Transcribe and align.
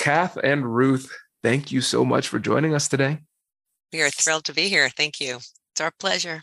Kath 0.00 0.38
and 0.42 0.74
Ruth, 0.74 1.14
thank 1.42 1.70
you 1.70 1.82
so 1.82 2.06
much 2.06 2.28
for 2.28 2.38
joining 2.38 2.74
us 2.74 2.88
today. 2.88 3.18
We 3.92 4.00
are 4.00 4.08
thrilled 4.08 4.44
to 4.46 4.54
be 4.54 4.70
here. 4.70 4.88
Thank 4.88 5.20
you. 5.20 5.36
It's 5.36 5.80
our 5.80 5.92
pleasure. 6.00 6.42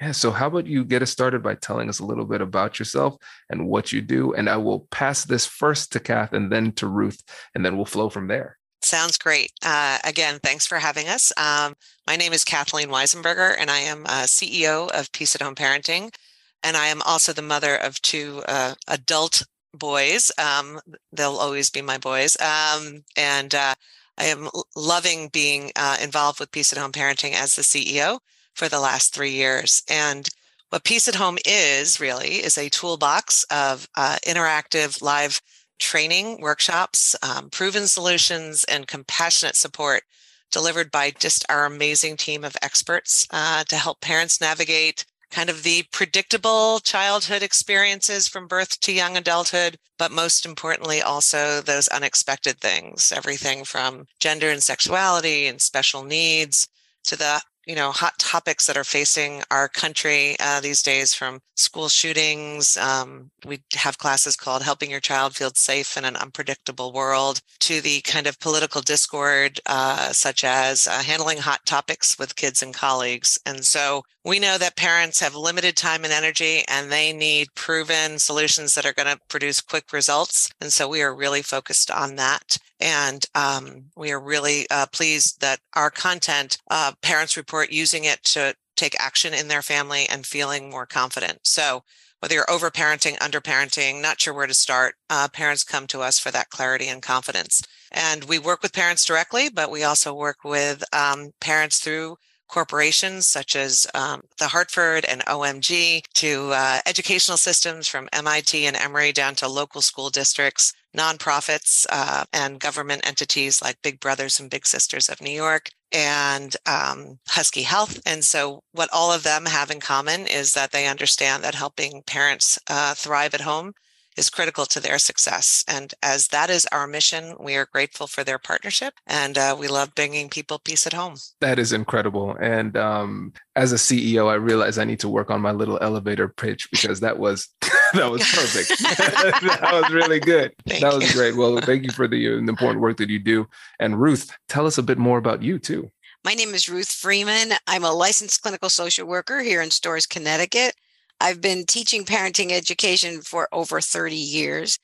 Yeah. 0.00 0.12
So, 0.12 0.30
how 0.30 0.46
about 0.46 0.68
you 0.68 0.84
get 0.84 1.02
us 1.02 1.10
started 1.10 1.42
by 1.42 1.56
telling 1.56 1.88
us 1.88 1.98
a 1.98 2.04
little 2.04 2.24
bit 2.24 2.40
about 2.40 2.78
yourself 2.78 3.16
and 3.50 3.66
what 3.66 3.92
you 3.92 4.00
do? 4.00 4.32
And 4.32 4.48
I 4.48 4.58
will 4.58 4.86
pass 4.92 5.24
this 5.24 5.44
first 5.44 5.90
to 5.92 6.00
Kath 6.00 6.32
and 6.32 6.52
then 6.52 6.70
to 6.74 6.86
Ruth, 6.86 7.20
and 7.52 7.66
then 7.66 7.76
we'll 7.76 7.84
flow 7.84 8.10
from 8.10 8.28
there. 8.28 8.56
Sounds 8.80 9.18
great. 9.18 9.50
Uh, 9.64 9.98
again, 10.04 10.38
thanks 10.40 10.64
for 10.64 10.78
having 10.78 11.08
us. 11.08 11.32
Um, 11.36 11.74
my 12.06 12.14
name 12.14 12.32
is 12.32 12.44
Kathleen 12.44 12.90
Weissenberger, 12.90 13.56
and 13.58 13.72
I 13.72 13.78
am 13.78 14.06
uh, 14.06 14.22
CEO 14.22 14.88
of 14.92 15.10
Peace 15.10 15.34
at 15.34 15.42
Home 15.42 15.56
Parenting. 15.56 16.14
And 16.62 16.76
I 16.76 16.86
am 16.86 17.02
also 17.02 17.32
the 17.32 17.42
mother 17.42 17.74
of 17.74 18.00
two 18.02 18.42
uh, 18.46 18.74
adult 18.86 19.44
boys. 19.74 20.30
Um, 20.38 20.80
they'll 21.12 21.36
always 21.36 21.70
be 21.70 21.82
my 21.82 21.98
boys. 21.98 22.36
Um, 22.40 23.04
and 23.16 23.54
uh, 23.54 23.74
I 24.16 24.24
am 24.24 24.48
loving 24.74 25.28
being 25.28 25.72
uh, 25.76 25.96
involved 26.02 26.40
with 26.40 26.52
Peace 26.52 26.72
at 26.72 26.78
Home 26.78 26.92
Parenting 26.92 27.34
as 27.34 27.54
the 27.54 27.62
CEO 27.62 28.18
for 28.54 28.68
the 28.68 28.80
last 28.80 29.14
three 29.14 29.30
years. 29.30 29.82
And 29.88 30.28
what 30.70 30.84
Peace 30.84 31.08
at 31.08 31.14
Home 31.14 31.38
is 31.46 32.00
really 32.00 32.36
is 32.36 32.58
a 32.58 32.68
toolbox 32.68 33.44
of 33.44 33.88
uh, 33.96 34.16
interactive 34.26 35.00
live 35.00 35.40
training 35.78 36.40
workshops, 36.40 37.14
um, 37.22 37.48
proven 37.50 37.86
solutions, 37.86 38.64
and 38.64 38.86
compassionate 38.86 39.56
support 39.56 40.02
delivered 40.50 40.90
by 40.90 41.10
just 41.10 41.44
our 41.48 41.66
amazing 41.66 42.16
team 42.16 42.44
of 42.44 42.56
experts 42.62 43.26
uh, 43.30 43.64
to 43.64 43.76
help 43.76 44.00
parents 44.00 44.40
navigate 44.40 45.04
kind 45.30 45.50
of 45.50 45.62
the 45.62 45.84
predictable 45.92 46.80
childhood 46.80 47.42
experiences 47.42 48.28
from 48.28 48.46
birth 48.46 48.80
to 48.80 48.92
young 48.92 49.16
adulthood, 49.16 49.78
but 49.98 50.10
most 50.10 50.46
importantly, 50.46 51.02
also 51.02 51.60
those 51.60 51.88
unexpected 51.88 52.58
things, 52.60 53.12
everything 53.14 53.64
from 53.64 54.06
gender 54.20 54.50
and 54.50 54.62
sexuality 54.62 55.46
and 55.46 55.60
special 55.60 56.02
needs 56.02 56.68
to 57.04 57.16
the 57.16 57.40
you 57.68 57.74
know 57.76 57.92
hot 57.92 58.18
topics 58.18 58.66
that 58.66 58.76
are 58.76 58.84
facing 58.84 59.42
our 59.50 59.68
country 59.68 60.36
uh, 60.40 60.60
these 60.60 60.82
days 60.82 61.12
from 61.12 61.40
school 61.54 61.88
shootings 61.88 62.76
um, 62.78 63.30
we 63.44 63.60
have 63.74 63.98
classes 63.98 64.34
called 64.36 64.62
helping 64.62 64.90
your 64.90 65.00
child 65.00 65.36
feel 65.36 65.50
safe 65.54 65.96
in 65.96 66.04
an 66.04 66.16
unpredictable 66.16 66.92
world 66.92 67.40
to 67.60 67.80
the 67.82 68.00
kind 68.00 68.26
of 68.26 68.40
political 68.40 68.80
discord 68.80 69.60
uh, 69.66 70.10
such 70.12 70.44
as 70.44 70.86
uh, 70.86 71.02
handling 71.02 71.38
hot 71.38 71.60
topics 71.66 72.18
with 72.18 72.36
kids 72.36 72.62
and 72.62 72.74
colleagues. 72.74 73.38
And 73.44 73.64
so 73.64 74.02
we 74.24 74.38
know 74.38 74.58
that 74.58 74.76
parents 74.76 75.20
have 75.20 75.34
limited 75.34 75.76
time 75.76 76.04
and 76.04 76.12
energy 76.12 76.62
and 76.68 76.90
they 76.90 77.12
need 77.12 77.48
proven 77.54 78.18
solutions 78.18 78.74
that 78.74 78.86
are 78.86 78.92
going 78.92 79.08
to 79.08 79.20
produce 79.28 79.60
quick 79.60 79.92
results. 79.92 80.50
And 80.60 80.72
so 80.72 80.88
we 80.88 81.02
are 81.02 81.14
really 81.14 81.42
focused 81.42 81.90
on 81.90 82.16
that 82.16 82.58
and 82.80 83.24
um, 83.34 83.86
we 83.96 84.12
are 84.12 84.20
really 84.20 84.66
uh, 84.70 84.86
pleased 84.86 85.40
that 85.40 85.60
our 85.74 85.90
content, 85.90 86.58
uh, 86.70 86.92
parents 87.02 87.36
report 87.36 87.70
using 87.72 88.04
it 88.04 88.22
to 88.24 88.54
take 88.76 88.98
action 89.00 89.34
in 89.34 89.48
their 89.48 89.62
family 89.62 90.06
and 90.08 90.24
feeling 90.24 90.70
more 90.70 90.86
confident. 90.86 91.40
So 91.42 91.82
whether 92.20 92.34
you're 92.34 92.50
over 92.50 92.70
parenting, 92.70 93.16
under 93.20 93.40
parenting, 93.40 94.00
not 94.00 94.20
sure 94.20 94.34
where 94.34 94.46
to 94.46 94.54
start, 94.54 94.94
uh, 95.10 95.28
parents 95.28 95.64
come 95.64 95.86
to 95.88 96.00
us 96.00 96.18
for 96.18 96.30
that 96.30 96.50
clarity 96.50 96.88
and 96.88 97.02
confidence. 97.02 97.62
And 97.92 98.24
we 98.24 98.38
work 98.38 98.62
with 98.62 98.72
parents 98.72 99.04
directly, 99.04 99.48
but 99.48 99.70
we 99.70 99.84
also 99.84 100.14
work 100.14 100.38
with 100.44 100.82
um, 100.92 101.30
parents 101.40 101.78
through 101.78 102.16
corporations 102.48 103.26
such 103.26 103.54
as 103.54 103.86
um, 103.94 104.22
the 104.38 104.48
Hartford 104.48 105.04
and 105.04 105.20
OMG 105.26 106.02
to 106.14 106.50
uh, 106.52 106.80
educational 106.86 107.36
systems 107.36 107.86
from 107.86 108.08
MIT 108.12 108.66
and 108.66 108.76
Emory 108.76 109.12
down 109.12 109.34
to 109.36 109.48
local 109.48 109.82
school 109.82 110.10
districts 110.10 110.72
nonprofits 110.96 111.86
uh, 111.90 112.24
and 112.32 112.58
government 112.60 113.06
entities 113.06 113.62
like 113.62 113.82
Big 113.82 114.00
Brothers 114.00 114.40
and 114.40 114.50
Big 114.50 114.66
Sisters 114.66 115.08
of 115.08 115.20
New 115.20 115.30
York 115.30 115.68
and 115.92 116.56
um, 116.66 117.18
Husky 117.28 117.62
Health. 117.62 118.00
And 118.04 118.24
so, 118.24 118.62
what 118.72 118.88
all 118.92 119.12
of 119.12 119.22
them 119.22 119.46
have 119.46 119.70
in 119.70 119.80
common 119.80 120.26
is 120.26 120.54
that 120.54 120.72
they 120.72 120.86
understand 120.86 121.44
that 121.44 121.54
helping 121.54 122.02
parents 122.06 122.58
uh, 122.68 122.94
thrive 122.94 123.34
at 123.34 123.42
home 123.42 123.74
is 124.18 124.28
critical 124.28 124.66
to 124.66 124.80
their 124.80 124.98
success. 124.98 125.64
And 125.68 125.94
as 126.02 126.28
that 126.28 126.50
is 126.50 126.66
our 126.72 126.86
mission, 126.86 127.36
we 127.38 127.54
are 127.54 127.68
grateful 127.72 128.06
for 128.06 128.24
their 128.24 128.38
partnership 128.38 128.94
and 129.06 129.38
uh, 129.38 129.56
we 129.58 129.68
love 129.68 129.94
bringing 129.94 130.28
people 130.28 130.58
peace 130.58 130.86
at 130.86 130.92
home. 130.92 131.14
That 131.40 131.58
is 131.58 131.72
incredible. 131.72 132.36
And 132.40 132.76
um, 132.76 133.32
as 133.54 133.72
a 133.72 133.76
CEO, 133.76 134.28
I 134.28 134.34
realize 134.34 134.76
I 134.76 134.84
need 134.84 135.00
to 135.00 135.08
work 135.08 135.30
on 135.30 135.40
my 135.40 135.52
little 135.52 135.78
elevator 135.80 136.28
pitch 136.28 136.68
because 136.70 137.00
that 137.00 137.18
was. 137.18 137.48
that 137.94 138.10
was 138.10 138.22
perfect. 138.22 138.78
that 138.80 139.70
was 139.72 139.90
really 139.92 140.20
good. 140.20 140.52
Thank 140.66 140.82
that 140.82 140.94
was 140.94 141.08
you. 141.08 141.14
great. 141.14 141.36
Well, 141.36 141.60
thank 141.60 141.84
you 141.84 141.90
for 141.90 142.08
the, 142.08 142.26
uh, 142.26 142.30
the 142.32 142.48
important 142.48 142.80
work 142.80 142.96
that 142.98 143.08
you 143.08 143.20
do. 143.20 143.46
And 143.78 144.00
Ruth, 144.00 144.30
tell 144.48 144.66
us 144.66 144.78
a 144.78 144.82
bit 144.82 144.98
more 144.98 145.18
about 145.18 145.42
you 145.42 145.58
too. 145.58 145.90
My 146.24 146.34
name 146.34 146.52
is 146.52 146.68
Ruth 146.68 146.90
Freeman. 146.90 147.52
I'm 147.68 147.84
a 147.84 147.92
licensed 147.92 148.42
clinical 148.42 148.68
social 148.68 149.06
worker 149.06 149.40
here 149.40 149.62
in 149.62 149.70
Storrs, 149.70 150.04
Connecticut. 150.04 150.74
I've 151.20 151.40
been 151.40 151.64
teaching 151.66 152.04
parenting 152.04 152.52
education 152.52 153.22
for 153.22 153.48
over 153.52 153.80
30 153.80 154.16
years. 154.16 154.78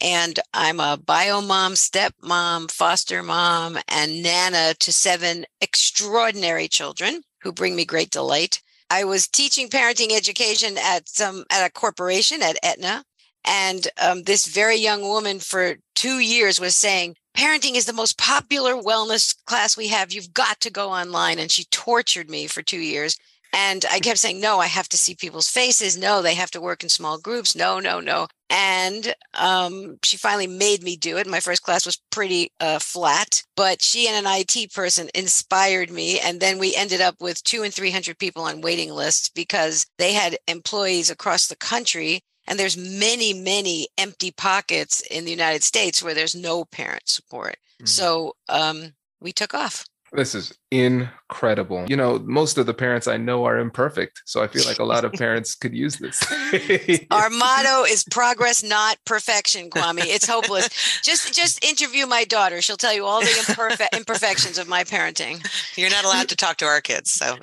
And 0.00 0.38
I'm 0.54 0.80
a 0.80 0.96
bio 0.96 1.42
mom, 1.42 1.76
step 1.76 2.14
mom, 2.22 2.68
foster 2.68 3.22
mom, 3.22 3.78
and 3.86 4.22
nana 4.22 4.74
to 4.78 4.92
seven 4.92 5.44
extraordinary 5.60 6.68
children 6.68 7.22
who 7.42 7.52
bring 7.52 7.76
me 7.76 7.84
great 7.84 8.10
delight. 8.10 8.62
I 8.88 9.04
was 9.04 9.28
teaching 9.28 9.68
parenting 9.68 10.12
education 10.16 10.76
at 10.78 11.08
some 11.08 11.44
at 11.50 11.66
a 11.66 11.70
corporation 11.70 12.42
at 12.42 12.58
Aetna, 12.62 13.04
and 13.44 13.86
um, 14.00 14.22
this 14.24 14.46
very 14.46 14.76
young 14.76 15.02
woman 15.02 15.38
for 15.38 15.76
two 15.94 16.18
years 16.18 16.58
was 16.58 16.74
saying, 16.74 17.16
"Parenting 17.36 17.76
is 17.76 17.84
the 17.84 17.92
most 17.92 18.18
popular 18.18 18.74
wellness 18.74 19.36
class 19.44 19.76
we 19.76 19.88
have. 19.88 20.12
You've 20.12 20.34
got 20.34 20.60
to 20.60 20.70
go 20.70 20.90
online." 20.90 21.38
And 21.38 21.50
she 21.50 21.64
tortured 21.64 22.30
me 22.30 22.46
for 22.46 22.62
two 22.62 22.80
years. 22.80 23.16
And 23.52 23.84
I 23.90 23.98
kept 23.98 24.18
saying, 24.18 24.40
no, 24.40 24.60
I 24.60 24.66
have 24.66 24.88
to 24.90 24.98
see 24.98 25.14
people's 25.14 25.48
faces. 25.48 25.98
No, 25.98 26.22
they 26.22 26.34
have 26.34 26.50
to 26.52 26.60
work 26.60 26.82
in 26.82 26.88
small 26.88 27.18
groups. 27.18 27.56
No, 27.56 27.80
no, 27.80 28.00
no. 28.00 28.28
And 28.48 29.14
um, 29.34 29.98
she 30.04 30.16
finally 30.16 30.46
made 30.46 30.82
me 30.82 30.96
do 30.96 31.16
it. 31.16 31.26
My 31.26 31.40
first 31.40 31.62
class 31.62 31.86
was 31.86 32.00
pretty 32.10 32.52
uh, 32.60 32.78
flat, 32.78 33.42
but 33.56 33.82
she 33.82 34.08
and 34.08 34.26
an 34.26 34.32
IT 34.32 34.72
person 34.72 35.08
inspired 35.14 35.90
me. 35.90 36.20
And 36.20 36.40
then 36.40 36.58
we 36.58 36.74
ended 36.74 37.00
up 37.00 37.16
with 37.20 37.42
two 37.42 37.62
and 37.62 37.72
300 37.74 38.18
people 38.18 38.42
on 38.42 38.60
waiting 38.60 38.90
lists 38.92 39.28
because 39.28 39.86
they 39.98 40.12
had 40.12 40.38
employees 40.46 41.10
across 41.10 41.46
the 41.46 41.56
country. 41.56 42.20
And 42.46 42.58
there's 42.58 42.76
many, 42.76 43.32
many 43.32 43.88
empty 43.98 44.32
pockets 44.32 45.00
in 45.00 45.24
the 45.24 45.30
United 45.30 45.62
States 45.62 46.02
where 46.02 46.14
there's 46.14 46.34
no 46.34 46.64
parent 46.64 47.08
support. 47.08 47.56
Mm-hmm. 47.76 47.86
So 47.86 48.34
um, 48.48 48.94
we 49.20 49.32
took 49.32 49.54
off. 49.54 49.84
This 50.12 50.34
is 50.34 50.52
incredible. 50.72 51.86
You 51.88 51.96
know, 51.96 52.18
most 52.18 52.58
of 52.58 52.66
the 52.66 52.74
parents 52.74 53.06
I 53.06 53.16
know 53.16 53.44
are 53.44 53.58
imperfect. 53.58 54.22
So 54.24 54.42
I 54.42 54.48
feel 54.48 54.64
like 54.64 54.80
a 54.80 54.84
lot 54.84 55.04
of 55.04 55.12
parents 55.12 55.54
could 55.54 55.72
use 55.72 55.98
this. 55.98 56.20
Our 57.12 57.30
motto 57.30 57.84
is 57.84 58.02
progress, 58.10 58.60
not 58.62 58.98
perfection, 59.04 59.70
Kwame. 59.70 60.00
It's 60.04 60.26
hopeless. 60.26 60.68
Just 61.02 61.32
just 61.32 61.64
interview 61.64 62.06
my 62.06 62.24
daughter. 62.24 62.60
She'll 62.60 62.76
tell 62.76 62.92
you 62.92 63.04
all 63.04 63.20
the 63.20 63.26
imperfe- 63.26 63.96
imperfections 63.96 64.58
of 64.58 64.66
my 64.68 64.82
parenting. 64.82 65.46
You're 65.78 65.90
not 65.90 66.04
allowed 66.04 66.28
to 66.30 66.36
talk 66.36 66.56
to 66.56 66.66
our 66.66 66.80
kids. 66.80 67.12
So 67.12 67.36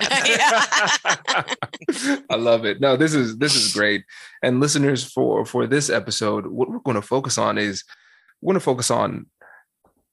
I 2.30 2.36
love 2.36 2.66
it. 2.66 2.82
No, 2.82 2.98
this 2.98 3.14
is 3.14 3.38
this 3.38 3.54
is 3.54 3.72
great. 3.72 4.04
And 4.42 4.60
listeners, 4.60 5.10
for 5.10 5.46
for 5.46 5.66
this 5.66 5.88
episode, 5.88 6.46
what 6.46 6.68
we're 6.68 6.80
going 6.80 6.96
to 6.96 7.02
focus 7.02 7.38
on 7.38 7.56
is 7.56 7.82
we're 8.42 8.52
going 8.52 8.60
to 8.60 8.64
focus 8.64 8.90
on 8.90 9.26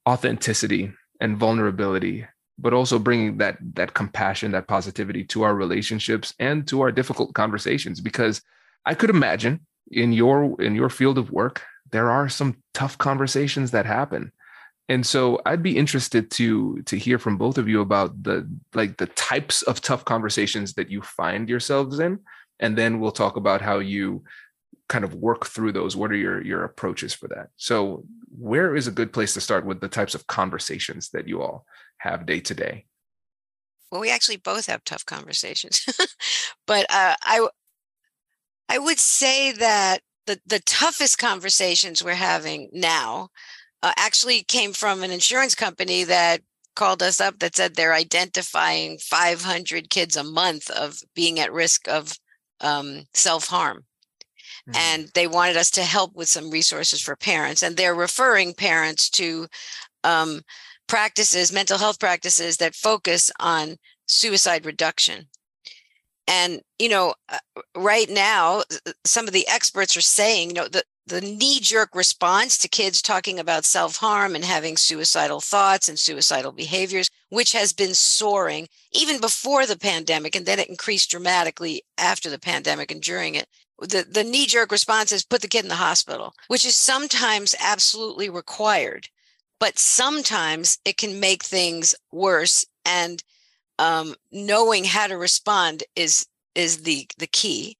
authenticity 0.08 0.94
and 1.19 1.38
vulnerability 1.38 2.25
but 2.57 2.74
also 2.74 2.98
bringing 2.98 3.38
that 3.38 3.57
that 3.74 3.94
compassion 3.94 4.52
that 4.52 4.68
positivity 4.68 5.24
to 5.24 5.44
our 5.44 5.56
relationships 5.56 6.34
and 6.40 6.68
to 6.68 6.81
our 6.81 6.92
difficult 6.92 7.34
conversations 7.34 8.00
because 8.00 8.42
i 8.86 8.94
could 8.94 9.10
imagine 9.10 9.60
in 9.92 10.13
your 10.13 10.60
in 10.62 10.75
your 10.75 10.90
field 10.90 11.18
of 11.18 11.31
work 11.31 11.63
there 11.92 12.10
are 12.10 12.28
some 12.28 12.57
tough 12.74 12.98
conversations 12.98 13.72
that 13.72 13.86
happen. 13.86 14.31
And 14.88 15.06
so 15.06 15.42
i'd 15.48 15.63
be 15.63 15.78
interested 15.78 16.30
to 16.31 16.81
to 16.84 16.96
hear 16.96 17.18
from 17.18 17.38
both 17.38 17.57
of 17.57 17.68
you 17.68 17.81
about 17.81 18.22
the 18.22 18.48
like 18.75 18.98
the 18.98 19.08
types 19.08 19.63
of 19.63 19.81
tough 19.81 20.06
conversations 20.06 20.74
that 20.74 20.92
you 20.92 21.01
find 21.01 21.50
yourselves 21.50 22.00
in 22.00 22.19
and 22.60 22.78
then 22.78 23.00
we'll 23.00 23.12
talk 23.12 23.36
about 23.36 23.62
how 23.62 23.80
you 23.80 24.24
kind 24.88 25.04
of 25.04 25.16
work 25.16 25.48
through 25.48 25.72
those 25.72 25.96
what 25.96 26.12
are 26.12 26.16
your 26.16 26.44
your 26.44 26.64
approaches 26.64 27.14
for 27.14 27.28
that 27.28 27.50
so 27.58 28.06
where 28.38 28.76
is 28.76 28.88
a 28.88 28.92
good 28.92 29.14
place 29.14 29.34
to 29.34 29.42
start 29.42 29.66
with 29.66 29.80
the 29.80 29.88
types 29.88 30.16
of 30.16 30.28
conversations 30.28 31.10
that 31.10 31.28
you 31.28 31.42
all 31.42 31.66
have 31.98 32.26
day 32.26 32.40
to 32.42 32.54
day? 32.54 32.86
Well, 33.92 34.02
we 34.02 34.12
actually 34.12 34.38
both 34.38 34.66
have 34.68 34.84
tough 34.84 35.06
conversations, 35.06 35.86
but 36.68 36.86
uh, 36.90 37.16
I 37.22 37.48
I 38.68 38.78
would 38.78 39.00
say 39.00 39.52
that 39.54 40.02
the 40.26 40.40
the 40.46 40.60
toughest 40.62 41.18
conversations 41.18 42.04
we're 42.04 42.16
having 42.16 42.70
now 42.74 43.30
uh, 43.84 43.94
actually 43.98 44.44
came 44.44 44.74
from 44.74 45.04
an 45.04 45.12
insurance 45.12 45.56
company 45.56 46.04
that 46.04 46.42
called 46.76 47.02
us 47.02 47.22
up 47.22 47.40
that 47.40 47.56
said 47.56 47.76
they're 47.76 47.94
identifying 47.94 48.98
500 48.98 49.90
kids 49.90 50.18
a 50.18 50.24
month 50.26 50.70
of 50.70 51.00
being 51.14 51.40
at 51.40 51.54
risk 51.54 51.88
of 51.88 52.14
um, 52.60 53.04
self 53.14 53.48
harm. 53.48 53.86
Mm-hmm. 54.67 54.77
And 54.77 55.12
they 55.13 55.27
wanted 55.27 55.57
us 55.57 55.69
to 55.71 55.83
help 55.83 56.15
with 56.15 56.27
some 56.27 56.50
resources 56.50 57.01
for 57.01 57.15
parents. 57.15 57.62
And 57.62 57.77
they're 57.77 57.95
referring 57.95 58.53
parents 58.53 59.09
to 59.12 59.47
um, 60.03 60.41
practices, 60.88 61.51
mental 61.51 61.77
health 61.77 62.00
practices 62.00 62.57
that 62.57 62.75
focus 62.75 63.31
on 63.39 63.77
suicide 64.07 64.65
reduction. 64.65 65.27
And, 66.27 66.62
you 66.79 66.89
know, 66.89 67.13
uh, 67.29 67.38
right 67.75 68.09
now, 68.09 68.63
some 69.03 69.27
of 69.27 69.33
the 69.33 69.47
experts 69.47 69.95
are 69.95 70.01
saying, 70.01 70.50
you 70.50 70.53
know, 70.56 70.67
the, 70.67 70.83
the 71.07 71.21
knee 71.21 71.59
jerk 71.59 71.94
response 71.94 72.57
to 72.57 72.67
kids 72.67 73.01
talking 73.01 73.39
about 73.39 73.63
self 73.63 73.97
harm 73.97 74.33
and 74.33 74.44
having 74.44 74.75
suicidal 74.75 75.39
thoughts 75.39 75.88
and 75.88 76.00
suicidal 76.00 76.51
behaviors, 76.51 77.09
which 77.29 77.51
has 77.51 77.73
been 77.73 77.94
soaring 77.94 78.67
even 78.91 79.21
before 79.21 79.67
the 79.67 79.77
pandemic, 79.77 80.35
and 80.35 80.47
then 80.47 80.57
it 80.57 80.69
increased 80.69 81.12
dramatically 81.12 81.83
after 82.00 82.29
the 82.29 82.39
pandemic 82.39 82.89
and 82.89 83.01
during 83.01 83.35
it. 83.35 83.47
The, 83.80 84.06
the 84.10 84.24
knee 84.24 84.45
jerk 84.45 84.72
response 84.72 85.12
is 85.12 85.25
put 85.25 85.42
the 85.42 85.48
kid 85.48 85.66
in 85.66 85.69
the 85.69 85.75
hospital, 85.75 86.33
which 86.48 86.66
is 86.66 86.75
sometimes 86.75 87.56
absolutely 87.60 88.30
required 88.30 89.10
but 89.60 89.80
sometimes 89.80 90.80
it 90.86 90.98
can 90.98 91.19
make 91.19 91.44
things 91.44 91.95
worse 92.12 92.66
and 92.83 93.24
um, 93.80 94.16
knowing 94.31 94.86
how 94.86 95.07
to 95.07 95.18
respond 95.18 95.83
is 95.95 96.27
is 96.54 96.83
the 96.83 97.07
the 97.18 97.27
key. 97.27 97.77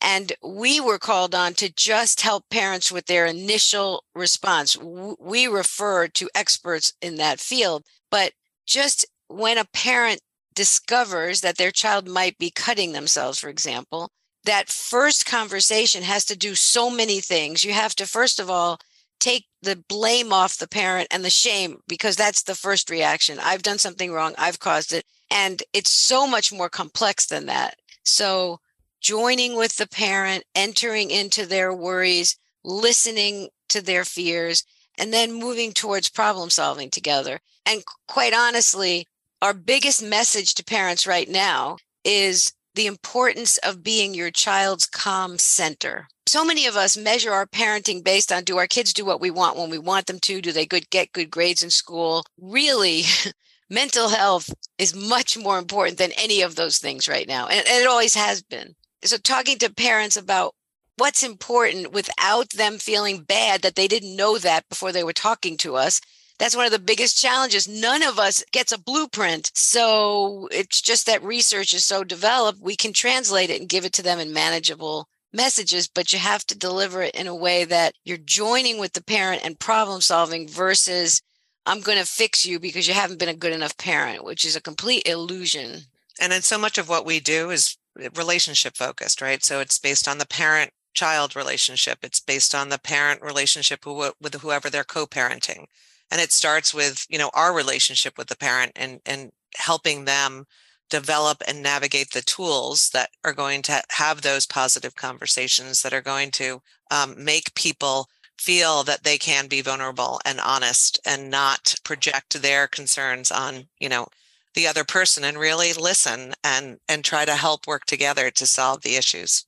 And 0.00 0.32
we 0.42 0.80
were 0.80 0.98
called 0.98 1.34
on 1.34 1.54
to 1.54 1.72
just 1.72 2.20
help 2.20 2.48
parents 2.50 2.92
with 2.92 3.06
their 3.06 3.26
initial 3.26 4.04
response. 4.14 4.76
We 4.76 5.48
refer 5.48 6.06
to 6.08 6.30
experts 6.34 6.92
in 7.00 7.16
that 7.16 7.40
field 7.40 7.84
but 8.10 8.32
just 8.66 9.06
when 9.28 9.58
a 9.58 9.64
parent 9.64 10.20
discovers 10.54 11.40
that 11.40 11.56
their 11.56 11.70
child 11.70 12.08
might 12.08 12.38
be 12.38 12.50
cutting 12.50 12.92
themselves 12.92 13.38
for 13.38 13.48
example 13.48 14.10
that 14.48 14.68
first 14.68 15.26
conversation 15.26 16.02
has 16.02 16.24
to 16.24 16.36
do 16.36 16.54
so 16.54 16.90
many 16.90 17.20
things 17.20 17.64
you 17.64 17.72
have 17.72 17.94
to 17.94 18.06
first 18.06 18.40
of 18.40 18.50
all 18.50 18.78
take 19.18 19.46
the 19.62 19.76
blame 19.88 20.32
off 20.32 20.58
the 20.58 20.68
parent 20.68 21.08
and 21.10 21.24
the 21.24 21.30
shame 21.30 21.80
because 21.88 22.16
that's 22.16 22.42
the 22.42 22.54
first 22.54 22.90
reaction. 22.90 23.38
I've 23.40 23.62
done 23.62 23.78
something 23.78 24.12
wrong, 24.12 24.34
I've 24.38 24.60
caused 24.60 24.92
it. 24.92 25.04
And 25.30 25.62
it's 25.72 25.90
so 25.90 26.26
much 26.26 26.52
more 26.52 26.68
complex 26.68 27.26
than 27.26 27.46
that. 27.46 27.76
So, 28.02 28.60
joining 29.00 29.56
with 29.56 29.76
the 29.76 29.86
parent, 29.86 30.44
entering 30.54 31.10
into 31.10 31.46
their 31.46 31.72
worries, 31.72 32.36
listening 32.64 33.48
to 33.68 33.82
their 33.82 34.04
fears, 34.04 34.64
and 34.96 35.12
then 35.12 35.32
moving 35.32 35.72
towards 35.72 36.08
problem 36.08 36.50
solving 36.50 36.90
together. 36.90 37.40
And 37.66 37.82
quite 38.08 38.32
honestly, 38.34 39.06
our 39.42 39.54
biggest 39.54 40.02
message 40.02 40.54
to 40.54 40.64
parents 40.64 41.06
right 41.06 41.28
now 41.28 41.76
is 42.04 42.52
the 42.78 42.86
importance 42.86 43.56
of 43.58 43.82
being 43.82 44.14
your 44.14 44.30
child's 44.30 44.86
calm 44.86 45.36
center. 45.36 46.06
So 46.28 46.44
many 46.44 46.64
of 46.64 46.76
us 46.76 46.96
measure 46.96 47.32
our 47.32 47.44
parenting 47.44 48.04
based 48.04 48.30
on 48.30 48.44
do 48.44 48.56
our 48.56 48.68
kids 48.68 48.92
do 48.92 49.04
what 49.04 49.20
we 49.20 49.32
want 49.32 49.56
when 49.56 49.68
we 49.68 49.78
want 49.78 50.06
them 50.06 50.20
to? 50.20 50.40
Do 50.40 50.52
they 50.52 50.64
good 50.64 50.88
get 50.88 51.12
good 51.12 51.28
grades 51.28 51.64
in 51.64 51.70
school? 51.70 52.22
Really 52.40 53.02
mental 53.68 54.10
health 54.10 54.54
is 54.78 54.94
much 54.94 55.36
more 55.36 55.58
important 55.58 55.98
than 55.98 56.12
any 56.12 56.40
of 56.40 56.54
those 56.54 56.78
things 56.78 57.08
right 57.08 57.26
now 57.26 57.48
and, 57.48 57.66
and 57.66 57.82
it 57.82 57.88
always 57.88 58.14
has 58.14 58.42
been. 58.42 58.76
So 59.02 59.16
talking 59.16 59.58
to 59.58 59.74
parents 59.74 60.16
about 60.16 60.54
what's 60.96 61.24
important 61.24 61.92
without 61.92 62.50
them 62.50 62.78
feeling 62.78 63.24
bad 63.24 63.62
that 63.62 63.74
they 63.74 63.88
didn't 63.88 64.14
know 64.14 64.38
that 64.38 64.68
before 64.68 64.92
they 64.92 65.02
were 65.02 65.12
talking 65.12 65.56
to 65.58 65.74
us 65.74 66.00
that's 66.38 66.56
one 66.56 66.66
of 66.66 66.72
the 66.72 66.78
biggest 66.78 67.20
challenges. 67.20 67.68
None 67.68 68.02
of 68.02 68.18
us 68.18 68.44
gets 68.52 68.72
a 68.72 68.78
blueprint. 68.78 69.50
So 69.54 70.48
it's 70.52 70.80
just 70.80 71.06
that 71.06 71.22
research 71.22 71.74
is 71.74 71.84
so 71.84 72.04
developed, 72.04 72.60
we 72.60 72.76
can 72.76 72.92
translate 72.92 73.50
it 73.50 73.60
and 73.60 73.68
give 73.68 73.84
it 73.84 73.92
to 73.94 74.02
them 74.02 74.18
in 74.18 74.32
manageable 74.32 75.08
messages, 75.32 75.88
but 75.88 76.12
you 76.12 76.18
have 76.18 76.44
to 76.46 76.56
deliver 76.56 77.02
it 77.02 77.14
in 77.14 77.26
a 77.26 77.34
way 77.34 77.64
that 77.64 77.94
you're 78.04 78.16
joining 78.16 78.78
with 78.78 78.94
the 78.94 79.02
parent 79.02 79.42
and 79.44 79.58
problem 79.58 80.00
solving 80.00 80.48
versus 80.48 81.20
I'm 81.66 81.80
going 81.80 81.98
to 81.98 82.06
fix 82.06 82.46
you 82.46 82.58
because 82.58 82.88
you 82.88 82.94
haven't 82.94 83.18
been 83.18 83.28
a 83.28 83.34
good 83.34 83.52
enough 83.52 83.76
parent, 83.76 84.24
which 84.24 84.44
is 84.44 84.56
a 84.56 84.60
complete 84.60 85.06
illusion. 85.06 85.82
And 86.18 86.32
then 86.32 86.42
so 86.42 86.56
much 86.56 86.78
of 86.78 86.88
what 86.88 87.04
we 87.04 87.20
do 87.20 87.50
is 87.50 87.76
relationship 88.14 88.76
focused, 88.76 89.20
right? 89.20 89.44
So 89.44 89.60
it's 89.60 89.78
based 89.78 90.08
on 90.08 90.18
the 90.18 90.26
parent 90.26 90.70
child 90.94 91.36
relationship, 91.36 91.98
it's 92.02 92.20
based 92.20 92.54
on 92.54 92.70
the 92.70 92.78
parent 92.78 93.22
relationship 93.22 93.84
with 93.86 94.34
whoever 94.40 94.70
they're 94.70 94.82
co 94.82 95.06
parenting. 95.06 95.66
And 96.10 96.20
it 96.20 96.32
starts 96.32 96.72
with, 96.72 97.06
you 97.08 97.18
know, 97.18 97.30
our 97.34 97.54
relationship 97.54 98.16
with 98.16 98.28
the 98.28 98.36
parent 98.36 98.72
and, 98.76 99.00
and 99.04 99.30
helping 99.56 100.04
them 100.04 100.46
develop 100.90 101.42
and 101.46 101.62
navigate 101.62 102.12
the 102.12 102.22
tools 102.22 102.90
that 102.90 103.10
are 103.24 103.34
going 103.34 103.62
to 103.62 103.82
have 103.90 104.22
those 104.22 104.46
positive 104.46 104.94
conversations 104.94 105.82
that 105.82 105.92
are 105.92 106.00
going 106.00 106.30
to 106.30 106.62
um, 106.90 107.14
make 107.22 107.54
people 107.54 108.08
feel 108.38 108.84
that 108.84 109.02
they 109.02 109.18
can 109.18 109.48
be 109.48 109.60
vulnerable 109.60 110.20
and 110.24 110.40
honest 110.40 110.98
and 111.04 111.30
not 111.30 111.74
project 111.84 112.40
their 112.40 112.68
concerns 112.68 113.32
on 113.32 113.66
you 113.80 113.88
know 113.88 114.06
the 114.54 114.66
other 114.66 114.84
person 114.84 115.24
and 115.24 115.38
really 115.38 115.72
listen 115.72 116.34
and 116.42 116.78
and 116.88 117.04
try 117.04 117.24
to 117.24 117.34
help 117.34 117.66
work 117.66 117.84
together 117.84 118.30
to 118.30 118.46
solve 118.46 118.82
the 118.82 118.96
issues. 118.96 119.44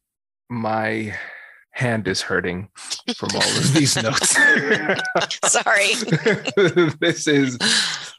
My 0.49 1.15
hand 1.73 2.09
is 2.09 2.21
hurting 2.21 2.69
from 3.17 3.31
all 3.35 3.43
of 3.43 3.75
these 3.75 3.97
notes. 4.03 4.37
Sorry. 5.45 5.93
This 7.01 7.27
is 7.27 7.59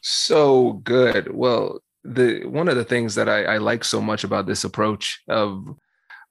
so 0.02 0.74
good. 0.84 1.32
Well 1.34 1.80
the 2.04 2.44
one 2.46 2.68
of 2.68 2.76
the 2.76 2.84
things 2.84 3.14
that 3.14 3.28
I, 3.28 3.44
I 3.44 3.58
like 3.58 3.84
so 3.84 4.00
much 4.00 4.24
about 4.24 4.46
this 4.46 4.64
approach 4.64 5.22
of 5.28 5.64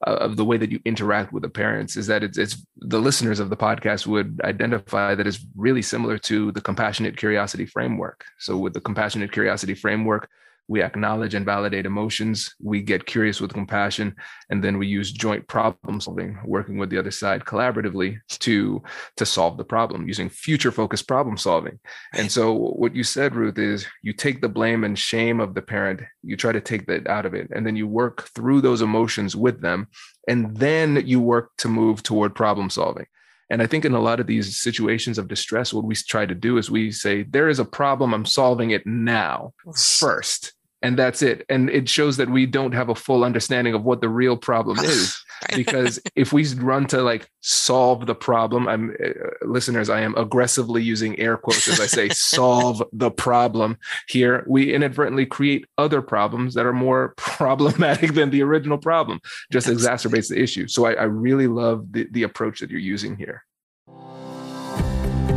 uh, 0.06 0.16
of 0.16 0.36
the 0.36 0.46
way 0.46 0.58
that 0.58 0.72
you 0.72 0.80
interact 0.84 1.32
with 1.32 1.44
the 1.44 1.50
parents 1.50 1.96
is 1.96 2.08
that 2.08 2.24
it's, 2.24 2.38
it's 2.38 2.66
the 2.78 3.00
listeners 3.00 3.40
of 3.40 3.50
the 3.50 3.58
podcast 3.58 4.08
would 4.08 4.42
identify 4.44 5.14
that 5.14 5.28
is 5.28 5.46
really 5.56 5.82
similar 5.82 6.18
to 6.18 6.52
the 6.54 6.62
compassionate 6.62 7.16
curiosity 7.18 7.66
framework. 7.68 8.26
So 8.40 8.58
with 8.58 8.74
the 8.74 8.82
compassionate 8.82 9.32
curiosity 9.32 9.76
framework, 9.76 10.28
we 10.72 10.82
acknowledge 10.82 11.34
and 11.34 11.46
validate 11.46 11.86
emotions. 11.86 12.56
We 12.62 12.82
get 12.82 13.06
curious 13.06 13.42
with 13.42 13.54
compassion 13.54 14.16
and 14.50 14.64
then 14.64 14.78
we 14.78 14.88
use 14.88 15.12
joint 15.12 15.46
problem 15.50 16.00
solving 16.00 16.40
working 16.46 16.78
with 16.78 16.90
the 16.90 16.98
other 16.98 17.12
side 17.12 17.44
collaboratively 17.44 18.18
to 18.40 18.82
to 19.18 19.26
solve 19.26 19.58
the 19.58 19.66
problem 19.66 20.08
using 20.08 20.30
future 20.30 20.72
focused 20.72 21.10
problem 21.10 21.36
solving. 21.36 21.78
And 22.14 22.32
so 22.32 22.54
what 22.54 22.96
you 22.96 23.04
said 23.04 23.36
ruth 23.36 23.58
is 23.58 23.86
you 24.02 24.14
take 24.14 24.40
the 24.40 24.48
blame 24.48 24.86
and 24.86 24.98
shame 24.98 25.42
of 25.42 25.56
the 25.56 25.62
parent 25.62 26.04
you 26.24 26.38
try 26.38 26.54
to 26.54 26.62
take 26.62 26.88
that 26.88 27.06
out 27.06 27.26
of 27.26 27.34
it 27.34 27.50
and 27.54 27.68
then 27.68 27.76
you 27.76 27.86
work 27.86 28.30
through 28.34 28.62
those 28.62 28.82
emotions 28.82 29.36
with 29.36 29.60
them 29.60 29.90
and 30.30 30.56
then 30.56 31.04
you 31.06 31.20
work 31.20 31.52
to 31.58 31.68
move 31.68 32.02
toward 32.02 32.34
problem 32.34 32.70
solving. 32.70 33.08
And 33.50 33.62
I 33.62 33.68
think 33.68 33.84
in 33.84 33.94
a 33.94 34.00
lot 34.00 34.22
of 34.22 34.28
these 34.28 34.58
situations 34.58 35.18
of 35.18 35.28
distress, 35.28 35.74
what 35.74 35.84
we 35.84 35.94
try 35.96 36.26
to 36.26 36.34
do 36.34 36.58
is 36.58 36.72
we 36.72 36.90
say, 36.90 37.24
there 37.24 37.50
is 37.50 37.60
a 37.60 37.66
problem, 37.66 38.14
I'm 38.14 38.26
solving 38.26 38.72
it 38.72 38.88
now 38.88 39.54
first 39.76 40.54
and 40.82 40.98
that's 40.98 41.22
it. 41.22 41.46
And 41.50 41.70
it 41.70 41.88
shows 41.88 42.18
that 42.18 42.30
we 42.30 42.46
don't 42.46 42.74
have 42.74 42.90
a 42.90 42.96
full 42.96 43.24
understanding 43.24 43.74
of 43.74 43.84
what 43.84 44.02
the 44.02 44.10
real 44.10 44.38
problem 44.38 44.80
is 44.84 45.24
because 45.56 46.00
if 46.16 46.32
we 46.32 46.48
run 46.56 46.86
to 46.86 47.02
like 47.02 47.28
solve 47.42 48.06
the 48.06 48.14
problem 48.14 48.68
i'm 48.68 48.96
uh, 49.04 49.10
listeners 49.42 49.90
i 49.90 50.00
am 50.00 50.16
aggressively 50.16 50.84
using 50.84 51.18
air 51.20 51.36
quotes 51.36 51.68
as 51.68 51.80
i 51.80 51.88
say 51.88 52.10
solve 52.42 52.84
the 52.94 53.12
problem. 53.12 53.78
Here 54.08 54.44
we 54.48 54.74
inadvertently 54.74 55.26
create 55.26 55.66
other 55.78 56.02
problems 56.02 56.54
that 56.54 56.66
are 56.66 56.74
more 56.74 57.14
problematic 57.18 58.14
than 58.14 58.30
the 58.30 58.42
original 58.44 58.78
problem 58.78 59.20
just 59.52 59.68
exacerbates 59.68 60.30
the 60.30 60.42
issue. 60.42 60.68
So 60.68 60.86
i, 60.86 60.94
I 60.94 61.04
really 61.04 61.48
love 61.48 61.92
the, 61.92 62.08
the 62.12 62.24
approach 62.24 62.60
that 62.60 62.70
you're 62.70 62.80
using 62.80 63.16
here. 63.16 63.44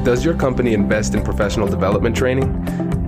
Does 0.04 0.24
your 0.24 0.34
company 0.34 0.74
invest 0.74 1.14
in 1.14 1.22
professional 1.22 1.66
development 1.66 2.16
training 2.16 2.50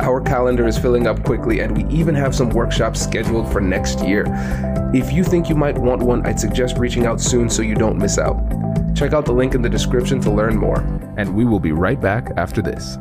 Our 0.00 0.20
calendar 0.20 0.66
is 0.66 0.78
filling 0.78 1.06
up 1.06 1.24
quickly, 1.24 1.60
and 1.60 1.76
we 1.76 1.84
even 1.94 2.14
have 2.14 2.34
some 2.34 2.50
workshops 2.50 3.02
scheduled 3.02 3.50
for 3.52 3.60
next 3.60 4.00
year. 4.00 4.24
If 4.94 5.12
you 5.12 5.24
think 5.24 5.48
you 5.48 5.54
might 5.54 5.76
want 5.76 6.02
one, 6.02 6.24
I'd 6.24 6.38
suggest 6.38 6.78
reaching 6.78 7.04
out 7.04 7.20
soon 7.20 7.50
so 7.50 7.62
you 7.62 7.74
don't 7.74 7.98
miss 7.98 8.16
out. 8.16 8.36
Check 8.94 9.12
out 9.12 9.24
the 9.24 9.32
link 9.32 9.54
in 9.54 9.62
the 9.62 9.68
description 9.68 10.20
to 10.22 10.30
learn 10.30 10.56
more, 10.56 10.80
and 11.16 11.34
we 11.34 11.44
will 11.44 11.60
be 11.60 11.72
right 11.72 12.00
back 12.00 12.30
after 12.36 12.62
this. 12.62 12.96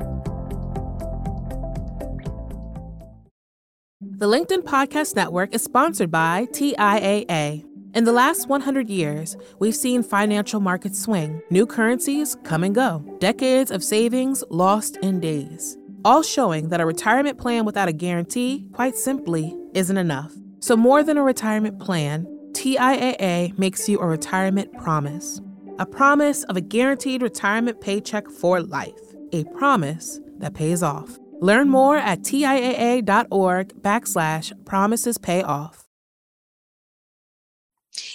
The 4.01 4.27
LinkedIn 4.27 4.63
Podcast 4.63 5.15
Network 5.15 5.53
is 5.53 5.63
sponsored 5.63 6.09
by 6.09 6.47
TIAA. 6.51 7.63
In 7.93 8.03
the 8.03 8.11
last 8.11 8.49
100 8.49 8.89
years, 8.89 9.37
we've 9.59 9.75
seen 9.75 10.03
financial 10.03 10.59
markets 10.59 10.99
swing, 10.99 11.41
new 11.49 11.65
currencies 11.65 12.35
come 12.43 12.63
and 12.63 12.75
go, 12.75 13.03
decades 13.19 13.71
of 13.71 13.83
savings 13.83 14.43
lost 14.49 14.97
in 14.97 15.19
days, 15.19 15.77
all 16.07 16.23
showing 16.23 16.69
that 16.69 16.79
a 16.79 16.85
retirement 16.85 17.37
plan 17.37 17.65
without 17.65 17.89
a 17.89 17.93
guarantee, 17.93 18.65
quite 18.71 18.95
simply, 18.95 19.53
isn't 19.73 19.97
enough. 19.97 20.33
So, 20.61 20.77
more 20.77 21.03
than 21.03 21.17
a 21.17 21.23
retirement 21.23 21.79
plan, 21.79 22.25
TIAA 22.53 23.57
makes 23.59 23.89
you 23.89 23.99
a 23.99 24.07
retirement 24.07 24.71
promise 24.77 25.41
a 25.79 25.85
promise 25.85 26.43
of 26.45 26.57
a 26.57 26.61
guaranteed 26.61 27.21
retirement 27.21 27.79
paycheck 27.81 28.27
for 28.29 28.61
life, 28.61 28.99
a 29.31 29.43
promise 29.59 30.19
that 30.39 30.55
pays 30.55 30.81
off. 30.81 31.19
Learn 31.39 31.69
more 31.69 31.97
at 31.97 32.21
TIAA.org 32.21 33.67
backslash 33.83 34.65
promises 34.65 35.19
pay 35.19 35.43
off. 35.43 35.86